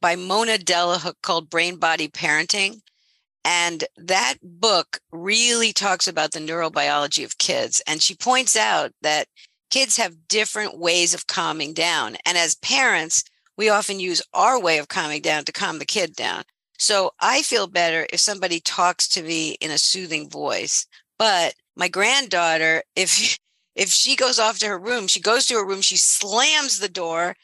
by 0.00 0.16
Mona 0.16 0.58
Delahooke 0.58 1.22
called 1.22 1.50
Brain 1.50 1.76
Body 1.76 2.08
Parenting. 2.08 2.80
And 3.44 3.84
that 3.96 4.34
book 4.42 4.98
really 5.10 5.72
talks 5.72 6.06
about 6.06 6.32
the 6.32 6.40
neurobiology 6.40 7.24
of 7.24 7.38
kids. 7.38 7.82
And 7.86 8.02
she 8.02 8.14
points 8.14 8.56
out 8.56 8.92
that 9.02 9.26
kids 9.70 9.96
have 9.96 10.28
different 10.28 10.78
ways 10.78 11.14
of 11.14 11.26
calming 11.26 11.72
down. 11.72 12.16
And 12.26 12.36
as 12.36 12.54
parents, 12.56 13.24
we 13.56 13.68
often 13.68 14.00
use 14.00 14.22
our 14.34 14.60
way 14.60 14.78
of 14.78 14.88
calming 14.88 15.22
down 15.22 15.44
to 15.44 15.52
calm 15.52 15.78
the 15.78 15.86
kid 15.86 16.14
down. 16.14 16.44
So 16.78 17.12
I 17.20 17.42
feel 17.42 17.66
better 17.66 18.06
if 18.12 18.20
somebody 18.20 18.60
talks 18.60 19.08
to 19.10 19.22
me 19.22 19.52
in 19.60 19.70
a 19.70 19.78
soothing 19.78 20.28
voice. 20.28 20.86
But 21.18 21.54
my 21.76 21.88
granddaughter, 21.88 22.82
if 22.96 23.38
if 23.74 23.88
she 23.88 24.16
goes 24.16 24.38
off 24.38 24.58
to 24.58 24.66
her 24.68 24.78
room, 24.78 25.06
she 25.06 25.20
goes 25.20 25.46
to 25.46 25.54
her 25.54 25.66
room, 25.66 25.80
she 25.80 25.96
slams 25.96 26.78
the 26.78 26.88
door, 26.88 27.34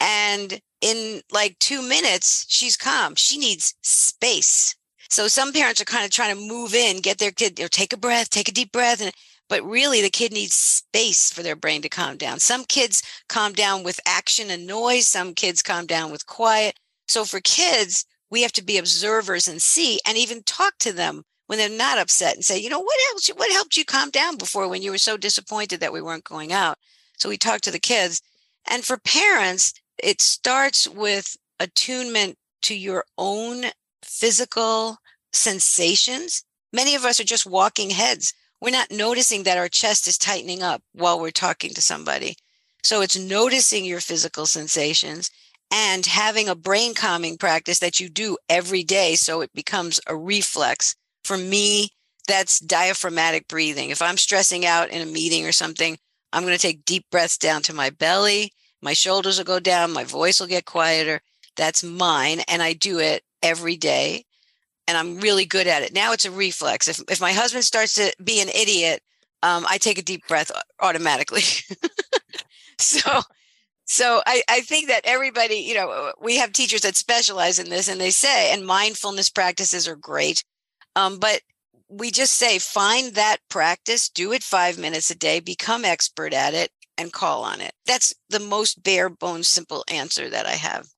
and 0.00 0.60
in 0.80 1.22
like 1.32 1.58
two 1.58 1.82
minutes, 1.82 2.46
she's 2.48 2.76
calm. 2.76 3.14
She 3.14 3.38
needs 3.38 3.74
space. 3.82 4.74
So 5.10 5.26
some 5.28 5.52
parents 5.52 5.80
are 5.80 5.86
kind 5.86 6.04
of 6.04 6.10
trying 6.10 6.36
to 6.36 6.40
move 6.48 6.74
in, 6.74 7.00
get 7.00 7.18
their 7.18 7.30
kid, 7.30 7.58
you 7.58 7.64
know, 7.64 7.68
take 7.68 7.92
a 7.94 7.96
breath, 7.96 8.28
take 8.28 8.48
a 8.48 8.52
deep 8.52 8.72
breath, 8.72 9.00
and 9.00 9.12
but 9.48 9.64
really 9.64 10.02
the 10.02 10.10
kid 10.10 10.32
needs 10.32 10.54
space 10.54 11.32
for 11.32 11.42
their 11.42 11.56
brain 11.56 11.80
to 11.82 11.88
calm 11.88 12.18
down. 12.18 12.38
Some 12.38 12.64
kids 12.64 13.02
calm 13.28 13.54
down 13.54 13.82
with 13.82 13.98
action 14.06 14.50
and 14.50 14.66
noise, 14.66 15.08
some 15.08 15.32
kids 15.32 15.62
calm 15.62 15.86
down 15.86 16.10
with 16.12 16.26
quiet. 16.26 16.78
So 17.06 17.24
for 17.24 17.40
kids, 17.40 18.04
we 18.30 18.42
have 18.42 18.52
to 18.52 18.64
be 18.64 18.76
observers 18.76 19.48
and 19.48 19.62
see 19.62 20.00
and 20.06 20.18
even 20.18 20.42
talk 20.42 20.74
to 20.80 20.92
them 20.92 21.24
when 21.48 21.58
they're 21.58 21.68
not 21.68 21.98
upset 21.98 22.34
and 22.36 22.44
say, 22.44 22.58
you 22.58 22.70
know, 22.70 22.80
what 22.80 22.98
else? 23.10 23.28
what 23.28 23.50
helped 23.50 23.76
you 23.76 23.84
calm 23.84 24.10
down 24.10 24.36
before 24.36 24.68
when 24.68 24.80
you 24.80 24.92
were 24.92 24.98
so 24.98 25.16
disappointed 25.16 25.80
that 25.80 25.92
we 25.92 26.00
weren't 26.00 26.24
going 26.24 26.52
out? 26.52 26.78
So 27.16 27.28
we 27.28 27.36
talk 27.36 27.60
to 27.62 27.72
the 27.72 27.80
kids. 27.80 28.22
And 28.70 28.84
for 28.84 28.96
parents, 28.96 29.74
it 30.00 30.22
starts 30.22 30.86
with 30.86 31.36
attunement 31.58 32.38
to 32.62 32.76
your 32.76 33.04
own 33.18 33.64
physical 34.04 34.98
sensations. 35.32 36.44
Many 36.72 36.94
of 36.94 37.04
us 37.04 37.18
are 37.18 37.24
just 37.24 37.44
walking 37.44 37.90
heads 37.90 38.32
we're 38.60 38.70
not 38.70 38.90
noticing 38.90 39.44
that 39.44 39.58
our 39.58 39.68
chest 39.68 40.08
is 40.08 40.18
tightening 40.18 40.62
up 40.62 40.82
while 40.92 41.20
we're 41.20 41.30
talking 41.30 41.70
to 41.74 41.82
somebody. 41.82 42.36
So 42.82 43.02
it's 43.02 43.18
noticing 43.18 43.84
your 43.84 44.00
physical 44.00 44.46
sensations 44.46 45.30
and 45.72 46.04
having 46.06 46.48
a 46.48 46.54
brain 46.54 46.94
calming 46.94 47.36
practice 47.36 47.78
that 47.80 48.00
you 48.00 48.08
do 48.08 48.36
every 48.48 48.82
day 48.82 49.14
so 49.14 49.42
it 49.42 49.52
becomes 49.54 50.00
a 50.06 50.16
reflex. 50.16 50.96
For 51.28 51.36
me, 51.36 51.90
that's 52.26 52.58
diaphragmatic 52.58 53.48
breathing. 53.48 53.90
If 53.90 54.00
I'm 54.00 54.16
stressing 54.16 54.64
out 54.64 54.88
in 54.88 55.02
a 55.02 55.06
meeting 55.06 55.44
or 55.44 55.52
something, 55.52 55.98
I'm 56.32 56.42
going 56.42 56.54
to 56.54 56.58
take 56.58 56.86
deep 56.86 57.04
breaths 57.10 57.36
down 57.36 57.60
to 57.64 57.74
my 57.74 57.90
belly. 57.90 58.52
My 58.80 58.94
shoulders 58.94 59.36
will 59.36 59.44
go 59.44 59.60
down, 59.60 59.92
my 59.92 60.04
voice 60.04 60.40
will 60.40 60.46
get 60.46 60.64
quieter. 60.64 61.20
That's 61.54 61.84
mine. 61.84 62.40
And 62.48 62.62
I 62.62 62.72
do 62.72 62.98
it 62.98 63.24
every 63.42 63.76
day 63.76 64.24
and 64.86 64.96
I'm 64.96 65.20
really 65.20 65.44
good 65.44 65.66
at 65.66 65.82
it. 65.82 65.92
Now 65.92 66.12
it's 66.12 66.24
a 66.24 66.30
reflex. 66.30 66.88
If 66.88 66.98
if 67.10 67.20
my 67.20 67.32
husband 67.32 67.64
starts 67.64 67.92
to 67.94 68.10
be 68.24 68.40
an 68.40 68.48
idiot, 68.48 69.02
um, 69.42 69.66
I 69.68 69.76
take 69.76 69.98
a 69.98 70.02
deep 70.02 70.26
breath 70.26 70.50
automatically. 70.80 71.42
so 72.78 73.20
so 73.84 74.22
I, 74.26 74.42
I 74.48 74.60
think 74.62 74.88
that 74.88 75.02
everybody, 75.04 75.56
you 75.56 75.74
know, 75.74 76.12
we 76.20 76.38
have 76.38 76.52
teachers 76.52 76.80
that 76.82 76.96
specialize 76.96 77.58
in 77.58 77.68
this 77.68 77.88
and 77.88 78.00
they 78.00 78.10
say, 78.10 78.52
and 78.52 78.66
mindfulness 78.66 79.28
practices 79.28 79.86
are 79.86 79.96
great. 79.96 80.42
Um, 80.98 81.18
but 81.18 81.40
we 81.88 82.10
just 82.10 82.34
say 82.34 82.58
find 82.58 83.14
that 83.14 83.38
practice, 83.48 84.08
do 84.08 84.32
it 84.32 84.42
five 84.42 84.78
minutes 84.78 85.10
a 85.10 85.14
day, 85.14 85.40
become 85.40 85.84
expert 85.84 86.34
at 86.34 86.54
it, 86.54 86.70
and 86.96 87.12
call 87.12 87.44
on 87.44 87.60
it. 87.60 87.72
That's 87.86 88.14
the 88.28 88.40
most 88.40 88.82
bare 88.82 89.08
bones 89.08 89.48
simple 89.48 89.84
answer 89.88 90.28
that 90.28 90.46
I 90.46 90.52
have 90.52 90.88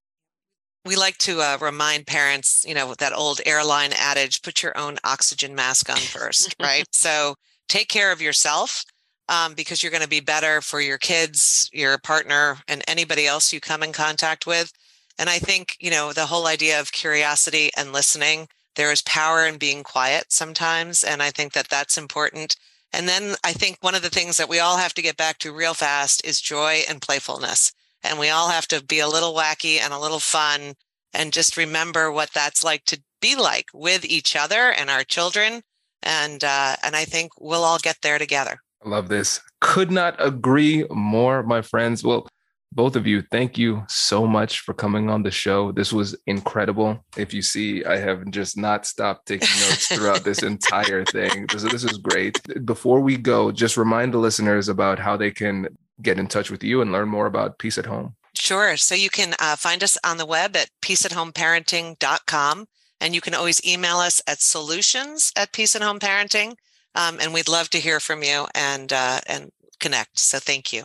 we 0.84 0.96
like 0.96 1.18
to 1.18 1.40
uh, 1.40 1.58
remind 1.60 2.06
parents, 2.06 2.64
you 2.66 2.74
know, 2.74 2.94
that 2.94 3.12
old 3.12 3.40
airline 3.44 3.92
adage 3.92 4.42
put 4.42 4.62
your 4.62 4.76
own 4.78 4.96
oxygen 5.04 5.54
mask 5.54 5.90
on 5.90 5.96
first, 5.96 6.54
right? 6.60 6.84
So 6.92 7.34
take 7.68 7.88
care 7.88 8.12
of 8.12 8.22
yourself 8.22 8.84
um, 9.28 9.54
because 9.54 9.82
you're 9.82 9.92
going 9.92 10.02
to 10.02 10.08
be 10.08 10.20
better 10.20 10.60
for 10.60 10.80
your 10.80 10.98
kids, 10.98 11.68
your 11.72 11.98
partner, 11.98 12.58
and 12.66 12.82
anybody 12.88 13.26
else 13.26 13.52
you 13.52 13.60
come 13.60 13.82
in 13.82 13.92
contact 13.92 14.46
with. 14.46 14.72
And 15.18 15.28
I 15.28 15.38
think, 15.38 15.76
you 15.80 15.90
know, 15.90 16.12
the 16.12 16.26
whole 16.26 16.46
idea 16.46 16.80
of 16.80 16.92
curiosity 16.92 17.70
and 17.76 17.92
listening, 17.92 18.48
there 18.76 18.92
is 18.92 19.02
power 19.02 19.46
in 19.46 19.58
being 19.58 19.82
quiet 19.82 20.32
sometimes. 20.32 21.04
And 21.04 21.22
I 21.22 21.30
think 21.30 21.52
that 21.52 21.68
that's 21.68 21.98
important. 21.98 22.56
And 22.92 23.08
then 23.08 23.36
I 23.44 23.52
think 23.52 23.78
one 23.80 23.94
of 23.94 24.02
the 24.02 24.10
things 24.10 24.36
that 24.36 24.48
we 24.48 24.58
all 24.58 24.76
have 24.76 24.94
to 24.94 25.02
get 25.02 25.16
back 25.16 25.38
to 25.38 25.52
real 25.52 25.74
fast 25.74 26.24
is 26.24 26.40
joy 26.40 26.80
and 26.88 27.02
playfulness 27.02 27.72
and 28.02 28.18
we 28.18 28.28
all 28.28 28.48
have 28.48 28.66
to 28.68 28.82
be 28.82 29.00
a 29.00 29.08
little 29.08 29.34
wacky 29.34 29.78
and 29.78 29.92
a 29.92 29.98
little 29.98 30.20
fun 30.20 30.74
and 31.12 31.32
just 31.32 31.56
remember 31.56 32.10
what 32.10 32.30
that's 32.32 32.64
like 32.64 32.84
to 32.84 33.00
be 33.20 33.36
like 33.36 33.66
with 33.74 34.04
each 34.04 34.36
other 34.36 34.72
and 34.72 34.88
our 34.90 35.04
children 35.04 35.62
and 36.02 36.44
uh, 36.44 36.76
and 36.82 36.96
i 36.96 37.04
think 37.04 37.32
we'll 37.38 37.64
all 37.64 37.78
get 37.78 37.98
there 38.02 38.18
together 38.18 38.58
i 38.84 38.88
love 38.88 39.08
this 39.08 39.40
could 39.60 39.90
not 39.90 40.14
agree 40.18 40.84
more 40.90 41.42
my 41.42 41.60
friends 41.60 42.02
well 42.02 42.26
both 42.72 42.96
of 42.96 43.06
you 43.06 43.22
thank 43.30 43.58
you 43.58 43.82
so 43.88 44.26
much 44.26 44.60
for 44.60 44.74
coming 44.74 45.10
on 45.10 45.22
the 45.22 45.30
show 45.30 45.72
this 45.72 45.92
was 45.92 46.16
incredible 46.26 47.04
if 47.16 47.34
you 47.34 47.42
see 47.42 47.84
i 47.84 47.96
have 47.96 48.28
just 48.30 48.56
not 48.56 48.86
stopped 48.86 49.26
taking 49.26 49.48
notes 49.60 49.88
throughout 49.88 50.24
this 50.24 50.42
entire 50.42 51.04
thing 51.04 51.46
this, 51.52 51.62
this 51.64 51.84
is 51.84 51.98
great 51.98 52.38
before 52.64 53.00
we 53.00 53.16
go 53.16 53.50
just 53.50 53.76
remind 53.76 54.14
the 54.14 54.18
listeners 54.18 54.68
about 54.68 54.98
how 54.98 55.16
they 55.16 55.30
can 55.30 55.66
get 56.02 56.18
in 56.18 56.26
touch 56.26 56.50
with 56.50 56.64
you 56.64 56.80
and 56.80 56.92
learn 56.92 57.08
more 57.08 57.26
about 57.26 57.58
Peace 57.58 57.78
at 57.78 57.86
Home? 57.86 58.14
Sure. 58.34 58.76
So 58.76 58.94
you 58.94 59.10
can 59.10 59.34
uh, 59.38 59.56
find 59.56 59.82
us 59.82 59.98
on 60.04 60.16
the 60.16 60.26
web 60.26 60.56
at 60.56 60.70
peaceathomeparenting.com. 60.82 62.66
And 63.02 63.14
you 63.14 63.20
can 63.20 63.34
always 63.34 63.64
email 63.64 63.96
us 63.96 64.20
at 64.26 64.40
solutions 64.42 65.32
at 65.36 65.52
Peace 65.52 65.74
at 65.74 65.82
Home 65.82 65.98
Parenting. 65.98 66.54
Um, 66.94 67.18
and 67.20 67.32
we'd 67.32 67.48
love 67.48 67.70
to 67.70 67.80
hear 67.80 67.98
from 67.98 68.22
you 68.22 68.46
and, 68.54 68.92
uh, 68.92 69.20
and 69.26 69.50
connect. 69.78 70.18
So 70.18 70.38
thank 70.38 70.72
you. 70.72 70.84